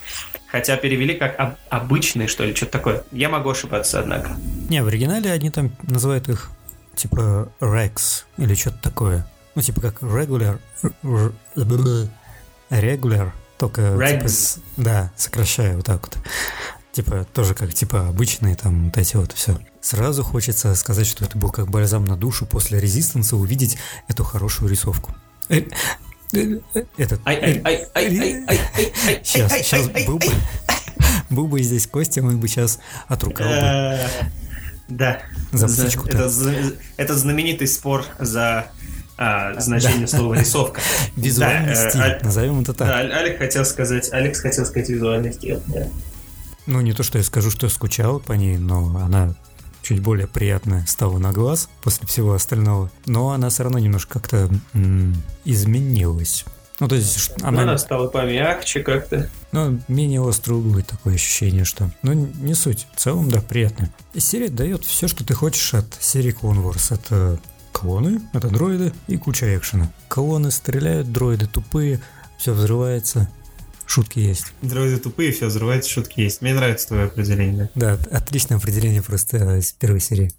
Хотя 0.47 0.77
перевели 0.77 1.15
как 1.15 1.39
об, 1.39 1.55
обычные, 1.69 2.27
что 2.27 2.45
ли, 2.45 2.55
что-то 2.55 2.73
такое. 2.73 3.03
Я 3.11 3.29
могу 3.29 3.49
ошибаться, 3.49 3.99
однако. 3.99 4.31
Не, 4.69 4.83
в 4.83 4.87
оригинале 4.87 5.31
они 5.31 5.49
там 5.49 5.71
называют 5.83 6.29
их 6.29 6.51
типа 6.95 7.51
Rex 7.59 8.23
или 8.37 8.53
что-то 8.55 8.77
такое. 8.81 9.27
Ну, 9.55 9.61
типа 9.61 9.81
как 9.81 10.01
regular, 10.01 10.59
regular, 12.69 13.31
только 13.57 13.81
типа, 13.97 14.29
да, 14.77 15.11
сокращаю 15.15 15.77
вот 15.77 15.85
так 15.85 16.01
вот. 16.01 16.17
Типа, 16.91 17.25
тоже 17.33 17.53
как, 17.53 17.73
типа, 17.73 18.09
обычные 18.09 18.55
там 18.55 18.85
вот 18.85 18.97
эти 18.97 19.15
вот 19.15 19.31
все. 19.31 19.57
Сразу 19.79 20.23
хочется 20.23 20.75
сказать, 20.75 21.07
что 21.07 21.23
это 21.23 21.37
был 21.37 21.49
как 21.49 21.69
бальзам 21.69 22.05
на 22.05 22.17
душу 22.17 22.45
после 22.45 22.79
резистанса 22.81 23.37
увидеть 23.37 23.77
эту 24.09 24.25
хорошую 24.25 24.69
рисовку. 24.69 25.15
Этот... 25.47 27.21
Сейчас, 29.23 29.51
сейчас 29.53 29.87
был 30.05 30.17
бы... 30.17 30.27
Был 31.29 31.47
бы 31.47 31.61
здесь 31.61 31.87
Костя, 31.87 32.21
мы 32.21 32.35
бы 32.35 32.47
сейчас 32.49 32.79
отругал 33.07 33.47
бы. 33.47 33.99
Да. 34.89 35.21
За 35.53 35.67
птичку 35.67 36.07
это 36.09 37.15
знаменитый 37.15 37.67
спор 37.67 38.05
за 38.19 38.69
а, 39.21 39.53
значение 39.59 40.07
да. 40.07 40.17
слова 40.17 40.33
рисовка. 40.33 40.81
Визуальный 41.15 41.75
да, 41.75 41.89
стиль, 41.89 42.01
а, 42.01 42.19
назовем 42.23 42.61
это 42.61 42.73
так. 42.73 42.87
Да, 42.87 42.97
Алекс 42.97 43.37
хотел 43.37 43.65
сказать, 43.65 44.11
Алекс 44.11 44.39
хотел 44.39 44.65
сказать 44.65 44.89
визуальный 44.89 45.31
стиль. 45.31 45.59
Да. 45.67 45.87
Ну, 46.65 46.81
не 46.81 46.93
то, 46.93 47.03
что 47.03 47.19
я 47.19 47.23
скажу, 47.23 47.51
что 47.51 47.67
я 47.67 47.69
скучал 47.69 48.19
по 48.19 48.33
ней, 48.33 48.57
но 48.57 48.97
она 48.97 49.35
чуть 49.83 49.99
более 49.99 50.25
приятная 50.25 50.85
стала 50.87 51.19
на 51.19 51.31
глаз 51.31 51.69
после 51.83 52.07
всего 52.07 52.33
остального. 52.33 52.89
Но 53.05 53.29
она 53.29 53.49
все 53.49 53.61
равно 53.61 53.77
немножко 53.77 54.19
как-то 54.19 54.49
м- 54.73 55.21
изменилась. 55.45 56.43
Ну, 56.79 56.87
то 56.87 56.95
есть 56.95 57.31
она... 57.43 57.61
она 57.61 57.77
стала 57.77 58.07
помягче 58.07 58.79
как-то. 58.79 59.29
Ну, 59.51 59.79
менее 59.87 60.21
острый 60.21 60.53
углы, 60.53 60.81
такое 60.81 61.13
ощущение, 61.13 61.63
что... 61.63 61.91
Ну, 62.01 62.13
не 62.13 62.55
суть. 62.55 62.87
В 62.95 62.99
целом, 62.99 63.29
да, 63.29 63.39
приятно. 63.39 63.93
И 64.15 64.19
серия 64.19 64.49
дает 64.49 64.83
все, 64.83 65.07
что 65.07 65.23
ты 65.23 65.35
хочешь 65.35 65.75
от 65.75 65.85
серии 65.99 66.33
Clone 66.33 66.63
Wars. 66.63 66.91
Это 66.91 67.39
клоны, 67.71 68.21
это 68.33 68.49
дроиды 68.49 68.93
и 69.07 69.17
куча 69.17 69.57
экшена. 69.57 69.91
Клоны 70.07 70.51
стреляют, 70.51 71.11
дроиды 71.11 71.47
тупые, 71.47 71.99
все 72.37 72.53
взрывается, 72.53 73.29
шутки 73.85 74.19
есть. 74.19 74.53
Дроиды 74.61 74.97
тупые, 74.97 75.31
все 75.31 75.47
взрывается, 75.47 75.89
шутки 75.89 76.21
есть. 76.21 76.41
Мне 76.41 76.53
нравится 76.53 76.89
твое 76.89 77.05
определение. 77.05 77.69
Да, 77.75 77.97
отличное 78.11 78.57
определение 78.57 79.01
просто 79.01 79.57
из 79.57 79.71
первой 79.73 79.99
серии 79.99 80.31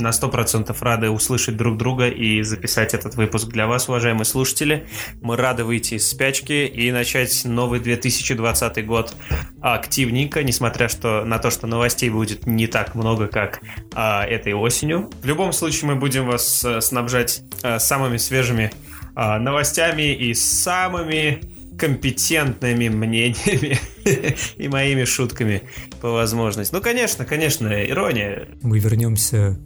на 0.00 0.10
100% 0.10 0.76
рады 0.80 1.10
услышать 1.10 1.56
друг 1.56 1.76
друга 1.76 2.08
и 2.08 2.42
записать 2.42 2.94
этот 2.94 3.14
выпуск 3.14 3.48
для 3.48 3.66
вас, 3.66 3.88
уважаемые 3.88 4.24
слушатели. 4.24 4.86
Мы 5.20 5.36
рады 5.36 5.64
выйти 5.64 5.94
из 5.94 6.08
спячки 6.08 6.66
и 6.66 6.90
начать 6.90 7.44
новый 7.44 7.80
2020 7.80 8.86
год 8.86 9.14
активненько, 9.60 10.42
несмотря 10.42 10.88
что, 10.88 11.24
на 11.24 11.38
то, 11.38 11.50
что 11.50 11.66
новостей 11.66 12.10
будет 12.10 12.46
не 12.46 12.66
так 12.66 12.94
много, 12.94 13.28
как 13.28 13.60
а, 13.94 14.24
этой 14.24 14.54
осенью. 14.54 15.10
В 15.22 15.26
любом 15.26 15.52
случае 15.52 15.88
мы 15.90 15.96
будем 15.96 16.26
вас 16.26 16.64
а, 16.64 16.80
снабжать 16.80 17.42
а, 17.62 17.78
самыми 17.78 18.16
свежими 18.16 18.72
а, 19.14 19.38
новостями 19.38 20.14
и 20.14 20.34
самыми 20.34 21.40
компетентными 21.80 22.88
мнениями 22.88 23.78
и 24.56 24.68
моими 24.68 25.04
шутками 25.04 25.62
по 26.00 26.10
возможности. 26.10 26.74
Ну, 26.74 26.82
конечно, 26.82 27.24
конечно, 27.24 27.68
ирония. 27.84 28.48
Мы 28.62 28.78
вернемся 28.78 29.58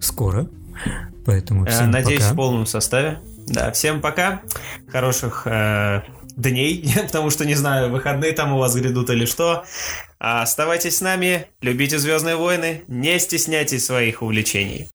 скоро. 0.00 0.48
Поэтому 1.24 1.64
э, 1.66 1.70
всем 1.70 1.90
Надеюсь, 1.90 2.22
пока. 2.22 2.32
в 2.32 2.36
полном 2.36 2.66
составе. 2.66 3.20
Да, 3.46 3.70
всем 3.72 4.00
пока. 4.00 4.42
Хороших 4.88 5.42
э, 5.46 6.02
дней, 6.36 6.84
потому 7.02 7.30
что 7.30 7.44
не 7.44 7.54
знаю, 7.54 7.90
выходные 7.90 8.32
там 8.32 8.52
у 8.52 8.58
вас 8.58 8.74
грядут 8.74 9.10
или 9.10 9.24
что. 9.24 9.64
А 10.18 10.42
оставайтесь 10.42 10.96
с 10.96 11.00
нами, 11.00 11.46
любите 11.60 11.98
Звездные 11.98 12.36
войны, 12.36 12.82
не 12.88 13.18
стесняйтесь 13.18 13.84
своих 13.84 14.22
увлечений. 14.22 14.84